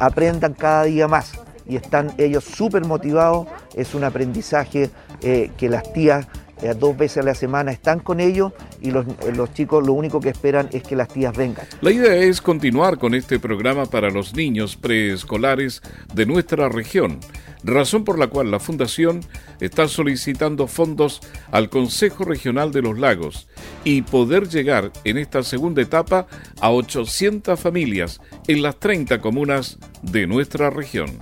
aprendan 0.00 0.54
cada 0.54 0.84
día 0.84 1.08
más 1.08 1.32
y 1.70 1.76
están 1.76 2.12
ellos 2.18 2.44
súper 2.44 2.84
motivados. 2.84 3.46
Es 3.74 3.94
un 3.94 4.02
aprendizaje 4.02 4.90
eh, 5.22 5.52
que 5.56 5.68
las 5.68 5.92
tías 5.92 6.26
eh, 6.62 6.74
dos 6.78 6.96
veces 6.96 7.18
a 7.18 7.22
la 7.22 7.34
semana 7.34 7.72
están 7.72 8.00
con 8.00 8.20
ellos 8.20 8.52
y 8.80 8.90
los, 8.90 9.06
eh, 9.06 9.32
los, 9.34 9.52
chicos 9.52 9.86
lo 9.86 9.92
único 9.92 10.20
que 10.20 10.28
esperan 10.28 10.68
es 10.72 10.82
que 10.82 10.96
las 10.96 11.08
tías 11.08 11.36
vengan. 11.36 11.66
La 11.80 11.90
idea 11.90 12.14
es 12.16 12.40
continuar 12.40 12.98
con 12.98 13.14
este 13.14 13.38
programa 13.38 13.86
para 13.86 14.10
los 14.10 14.34
niños 14.34 14.76
preescolares 14.76 15.82
de 16.14 16.26
nuestra 16.26 16.68
región, 16.68 17.20
razón 17.62 18.04
por 18.04 18.18
la 18.18 18.28
cual 18.28 18.50
la 18.50 18.60
Fundación 18.60 19.20
está 19.60 19.88
solicitando 19.88 20.66
fondos 20.66 21.20
al 21.50 21.70
Consejo 21.70 22.24
Regional 22.24 22.72
de 22.72 22.82
los 22.82 22.98
Lagos 22.98 23.48
y 23.84 24.02
poder 24.02 24.48
llegar 24.48 24.92
en 25.04 25.18
esta 25.18 25.42
segunda 25.42 25.82
etapa 25.82 26.26
a 26.60 26.70
800 26.70 27.58
familias 27.58 28.20
en 28.48 28.62
las 28.62 28.78
30 28.78 29.20
comunas 29.20 29.78
de 30.02 30.26
nuestra 30.26 30.70
región. 30.70 31.18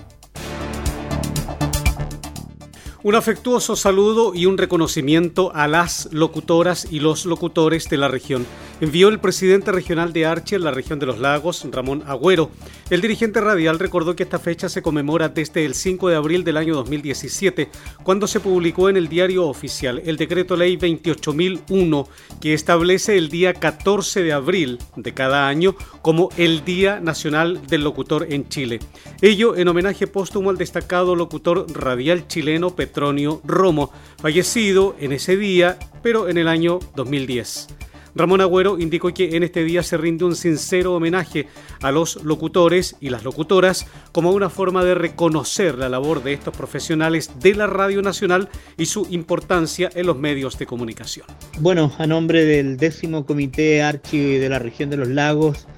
Un 3.04 3.14
afectuoso 3.14 3.76
saludo 3.76 4.34
y 4.34 4.46
un 4.46 4.58
reconocimiento 4.58 5.52
a 5.54 5.68
las 5.68 6.08
locutoras 6.10 6.88
y 6.90 6.98
los 6.98 7.26
locutores 7.26 7.88
de 7.88 7.96
la 7.96 8.08
región. 8.08 8.44
Envió 8.80 9.08
el 9.08 9.20
presidente 9.20 9.70
regional 9.70 10.12
de 10.12 10.26
Arche 10.26 10.56
en 10.56 10.64
la 10.64 10.72
región 10.72 10.98
de 10.98 11.06
los 11.06 11.20
lagos, 11.20 11.64
Ramón 11.70 12.02
Agüero. 12.08 12.50
El 12.90 13.00
dirigente 13.00 13.40
radial 13.40 13.78
recordó 13.78 14.16
que 14.16 14.24
esta 14.24 14.40
fecha 14.40 14.68
se 14.68 14.82
conmemora 14.82 15.28
desde 15.28 15.64
el 15.64 15.74
5 15.74 16.08
de 16.08 16.16
abril 16.16 16.42
del 16.42 16.56
año 16.56 16.74
2017, 16.74 17.70
cuando 18.02 18.26
se 18.26 18.40
publicó 18.40 18.88
en 18.88 18.96
el 18.96 19.08
diario 19.08 19.46
oficial 19.46 20.02
el 20.04 20.16
decreto 20.16 20.56
ley 20.56 20.76
28001, 20.76 22.08
que 22.40 22.52
establece 22.52 23.16
el 23.16 23.28
día 23.28 23.54
14 23.54 24.24
de 24.24 24.32
abril 24.32 24.78
de 24.96 25.14
cada 25.14 25.46
año 25.46 25.76
como 26.02 26.30
el 26.36 26.64
Día 26.64 26.98
Nacional 26.98 27.64
del 27.68 27.84
Locutor 27.84 28.26
en 28.28 28.48
Chile. 28.48 28.80
Ello 29.22 29.56
en 29.56 29.68
homenaje 29.68 30.08
póstumo 30.08 30.50
al 30.50 30.58
destacado 30.58 31.14
locutor 31.14 31.66
radial 31.72 32.26
chileno 32.26 32.74
Petronio 32.88 33.42
Romo, 33.44 33.92
fallecido 34.16 34.96
en 34.98 35.12
ese 35.12 35.36
día, 35.36 35.78
pero 36.02 36.30
en 36.30 36.38
el 36.38 36.48
año 36.48 36.78
2010. 36.96 37.68
Ramón 38.14 38.40
Agüero 38.40 38.78
indicó 38.78 39.12
que 39.12 39.36
en 39.36 39.42
este 39.42 39.62
día 39.62 39.82
se 39.82 39.98
rinde 39.98 40.24
un 40.24 40.34
sincero 40.34 40.94
homenaje 40.94 41.46
a 41.82 41.92
los 41.92 42.24
locutores 42.24 42.96
y 42.98 43.10
las 43.10 43.24
locutoras 43.24 43.86
como 44.10 44.32
una 44.32 44.48
forma 44.48 44.82
de 44.82 44.94
reconocer 44.94 45.76
la 45.76 45.90
labor 45.90 46.22
de 46.22 46.32
estos 46.32 46.56
profesionales 46.56 47.30
de 47.38 47.54
la 47.54 47.66
Radio 47.66 48.00
Nacional 48.00 48.48
y 48.78 48.86
su 48.86 49.06
importancia 49.10 49.90
en 49.94 50.06
los 50.06 50.18
medios 50.18 50.58
de 50.58 50.64
comunicación. 50.64 51.26
Bueno, 51.60 51.92
a 51.98 52.06
nombre 52.06 52.46
del 52.46 52.78
décimo 52.78 53.26
comité 53.26 53.82
Archi 53.82 54.38
de 54.38 54.48
la 54.48 54.58
región 54.58 54.88
de 54.88 54.96
los 54.96 55.08
lagos, 55.08 55.68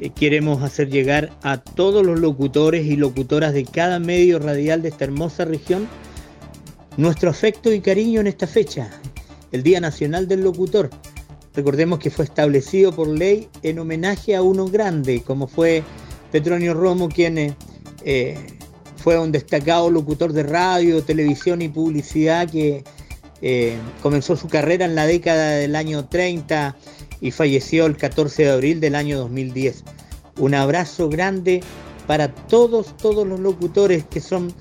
eh, 0.00 0.10
queremos 0.10 0.62
hacer 0.64 0.90
llegar 0.90 1.30
a 1.42 1.58
todos 1.58 2.04
los 2.04 2.18
locutores 2.18 2.86
y 2.86 2.96
locutoras 2.96 3.54
de 3.54 3.64
cada 3.64 4.00
medio 4.00 4.40
radial 4.40 4.82
de 4.82 4.88
esta 4.88 5.04
hermosa 5.04 5.44
región 5.44 5.88
nuestro 6.96 7.30
afecto 7.30 7.72
y 7.72 7.80
cariño 7.80 8.20
en 8.20 8.26
esta 8.26 8.46
fecha, 8.46 8.90
el 9.52 9.62
Día 9.62 9.80
Nacional 9.80 10.28
del 10.28 10.42
Locutor. 10.42 10.90
Recordemos 11.54 11.98
que 11.98 12.10
fue 12.10 12.24
establecido 12.24 12.92
por 12.94 13.08
ley 13.08 13.48
en 13.62 13.78
homenaje 13.78 14.36
a 14.36 14.42
uno 14.42 14.66
grande, 14.66 15.22
como 15.22 15.48
fue 15.48 15.82
Petronio 16.30 16.74
Romo, 16.74 17.08
quien 17.08 17.56
eh, 18.04 18.38
fue 18.96 19.18
un 19.18 19.32
destacado 19.32 19.90
locutor 19.90 20.32
de 20.32 20.42
radio, 20.42 21.02
televisión 21.02 21.62
y 21.62 21.68
publicidad 21.68 22.48
que 22.48 22.84
eh, 23.42 23.76
comenzó 24.02 24.36
su 24.36 24.48
carrera 24.48 24.84
en 24.84 24.94
la 24.94 25.06
década 25.06 25.52
del 25.52 25.74
año 25.74 26.06
30 26.06 26.76
y 27.20 27.30
falleció 27.30 27.86
el 27.86 27.96
14 27.96 28.44
de 28.44 28.50
abril 28.50 28.80
del 28.80 28.94
año 28.94 29.18
2010. 29.18 29.84
Un 30.38 30.54
abrazo 30.54 31.08
grande 31.08 31.62
para 32.06 32.34
todos, 32.34 32.96
todos 32.96 33.26
los 33.26 33.40
locutores 33.40 34.04
que 34.04 34.20
son 34.20 34.52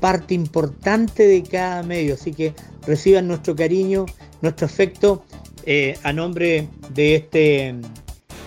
parte 0.00 0.34
importante 0.34 1.26
de 1.26 1.42
cada 1.42 1.82
medio, 1.82 2.14
así 2.14 2.32
que 2.32 2.54
reciban 2.86 3.28
nuestro 3.28 3.56
cariño, 3.56 4.06
nuestro 4.42 4.66
afecto 4.66 5.24
eh, 5.64 5.98
a 6.02 6.12
nombre 6.12 6.68
de 6.94 7.16
este 7.16 7.74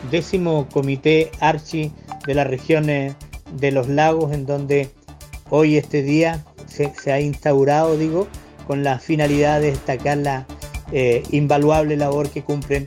décimo 0.10 0.68
comité 0.72 1.32
Archi 1.40 1.92
de 2.26 2.34
las 2.34 2.48
regiones 2.48 3.16
de 3.60 3.72
los 3.72 3.88
lagos, 3.88 4.34
en 4.34 4.46
donde 4.46 4.90
hoy 5.50 5.78
este 5.78 6.02
día 6.02 6.46
se, 6.68 7.12
ha 7.12 7.20
instaurado, 7.20 7.98
digo, 7.98 8.28
con 8.68 8.84
la 8.84 9.00
finalidad 9.00 9.60
de 9.60 9.72
destacar 9.72 10.18
la 10.18 10.46
eh, 10.92 11.24
invaluable 11.32 11.98
labor 11.98 12.30
que 12.30 12.44
cumplen 12.44 12.86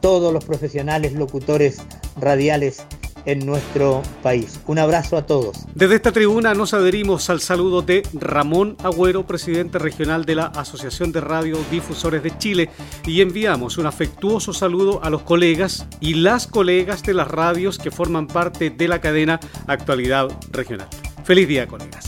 todos 0.00 0.32
los 0.32 0.44
profesionales 0.44 1.12
locutores 1.14 1.78
radiales 2.20 2.84
en 3.28 3.44
nuestro 3.44 4.02
país. 4.22 4.58
Un 4.66 4.78
abrazo 4.78 5.18
a 5.18 5.26
todos. 5.26 5.66
Desde 5.74 5.96
esta 5.96 6.12
tribuna 6.12 6.54
nos 6.54 6.72
adherimos 6.72 7.28
al 7.28 7.40
saludo 7.40 7.82
de 7.82 8.02
Ramón 8.14 8.76
Agüero, 8.82 9.26
presidente 9.26 9.78
regional 9.78 10.24
de 10.24 10.34
la 10.34 10.46
Asociación 10.46 11.12
de 11.12 11.20
Radiodifusores 11.20 12.22
de 12.22 12.36
Chile, 12.38 12.70
y 13.06 13.20
enviamos 13.20 13.76
un 13.76 13.84
afectuoso 13.84 14.54
saludo 14.54 15.04
a 15.04 15.10
los 15.10 15.22
colegas 15.22 15.86
y 16.00 16.14
las 16.14 16.46
colegas 16.46 17.02
de 17.02 17.12
las 17.14 17.28
radios 17.28 17.78
que 17.78 17.90
forman 17.90 18.26
parte 18.26 18.70
de 18.70 18.88
la 18.88 19.00
cadena 19.00 19.38
Actualidad 19.66 20.28
Regional. 20.50 20.88
Feliz 21.24 21.46
día, 21.46 21.66
colegas. 21.66 22.07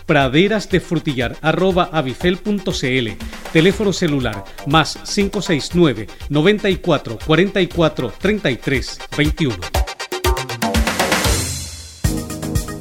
praderasdefrutillar.avifel.cl 0.11 3.07
Teléfono 3.53 3.93
celular 3.93 4.43
más 4.67 4.99
569 5.05 6.07
94 6.27 7.19
44 7.25 8.13
33 8.19 8.99
21. 9.17 9.55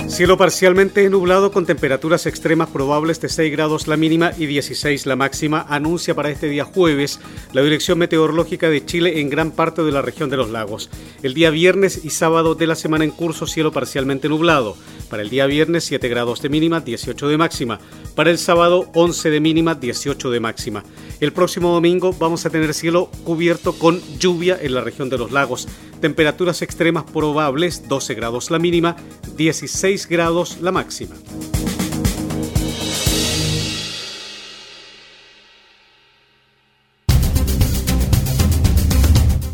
Cielo 0.09 0.37
parcialmente 0.37 1.09
nublado 1.09 1.53
con 1.53 1.67
temperaturas 1.67 2.27
extremas 2.27 2.69
probables 2.69 3.21
de 3.21 3.29
6 3.29 3.53
grados 3.53 3.87
la 3.87 3.97
mínima 3.97 4.33
y 4.37 4.47
16 4.47 5.07
la 5.07 5.15
máxima, 5.15 5.65
anuncia 5.69 6.17
para 6.17 6.31
este 6.31 6.49
día 6.49 6.65
jueves 6.65 7.21
la 7.53 7.63
Dirección 7.63 7.97
Meteorológica 7.97 8.69
de 8.69 8.85
Chile 8.85 9.21
en 9.21 9.31
gran 9.31 9.53
parte 9.53 9.85
de 9.85 9.93
la 9.93 10.03
región 10.03 10.29
de 10.29 10.37
los 10.37 10.51
lagos. 10.51 10.91
El 11.23 11.33
día 11.33 11.51
viernes 11.51 12.05
y 12.05 12.11
sábado 12.11 12.57
de 12.57 12.67
la 12.67 12.75
semana 12.75 13.05
en 13.05 13.13
curso, 13.13 13.47
cielo 13.47 13.71
parcialmente 13.71 14.29
nublado. 14.29 14.77
Para 15.11 15.23
el 15.23 15.29
día 15.29 15.47
viernes 15.47 15.85
7 15.85 16.09
grados 16.09 16.41
de 16.41 16.49
mínima, 16.49 16.81
18 16.81 17.29
de 17.29 17.37
máxima. 17.37 17.81
Para 18.15 18.31
el 18.31 18.39
sábado 18.39 18.89
11 18.95 19.31
de 19.31 19.41
mínima, 19.41 19.75
18 19.75 20.31
de 20.31 20.41
máxima. 20.41 20.85
El 21.19 21.33
próximo 21.33 21.73
domingo 21.73 22.13
vamos 22.13 22.47
a 22.47 22.51
tener 22.51 22.73
cielo 22.73 23.11
cubierto 23.25 23.73
con 23.73 24.01
lluvia 24.19 24.57
en 24.63 24.73
la 24.73 24.83
región 24.83 25.11
de 25.11 25.19
los 25.19 25.33
lagos. 25.33 25.67
Temperaturas 26.01 26.63
extremas 26.63 27.05
probables, 27.05 27.89
12 27.89 28.15
grados 28.15 28.53
la 28.53 28.61
mínima, 28.61 28.97
16 29.37 30.07
grados 30.07 30.59
la 30.61 30.71
máxima. 30.71 31.17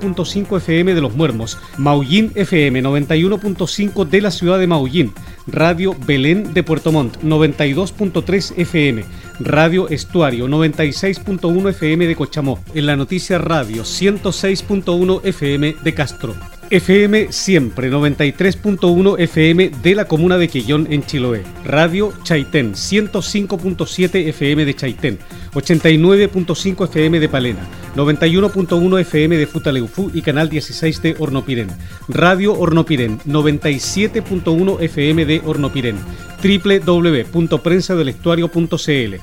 9.5 0.00 0.56
FM 0.58 0.94
de 0.94 1.00
Los 1.00 1.14
Muermos, 1.14 1.58
Maullín 1.76 2.32
FM 2.34 2.82
91.5 2.82 4.08
de 4.08 4.20
la 4.20 4.30
ciudad 4.30 4.58
de 4.58 4.66
Maullín, 4.66 5.12
Radio 5.46 5.94
Belén 6.06 6.54
de 6.54 6.62
Puerto 6.62 6.92
Montt 6.92 7.18
92.3 7.22 8.54
FM, 8.56 9.04
Radio 9.40 9.88
Estuario 9.88 10.48
96.1 10.48 11.70
FM 11.70 12.06
de 12.06 12.16
Cochamó, 12.16 12.60
en 12.74 12.86
la 12.86 12.96
noticia 12.96 13.38
Radio 13.38 13.82
106.1 13.82 15.20
FM 15.24 15.76
de 15.82 15.94
Castro. 15.94 16.34
FM 16.70 17.32
Siempre 17.32 17.90
93.1 17.90 19.18
FM 19.18 19.72
de 19.82 19.94
la 19.96 20.04
comuna 20.04 20.38
de 20.38 20.46
Quillón 20.46 20.86
en 20.88 21.04
Chiloé. 21.04 21.42
Radio 21.64 22.12
Chaitén 22.22 22.74
105.7 22.74 24.28
FM 24.28 24.64
de 24.64 24.74
Chaitén. 24.74 25.18
89.5 25.52 26.84
FM 26.84 27.18
de 27.18 27.28
Palena. 27.28 27.66
91.1 27.96 29.00
FM 29.00 29.36
de 29.36 29.46
Futaleufú 29.46 30.10
y 30.14 30.22
Canal 30.22 30.48
16 30.48 31.02
de 31.02 31.16
Hornopirén. 31.18 31.68
Radio 32.08 32.58
Hornopirén 32.58 33.18
97.1 33.20 34.80
FM 34.80 35.26
de 35.26 35.42
Hornopirén 35.44 35.98
www.prensadelestuario.cl 36.42 39.16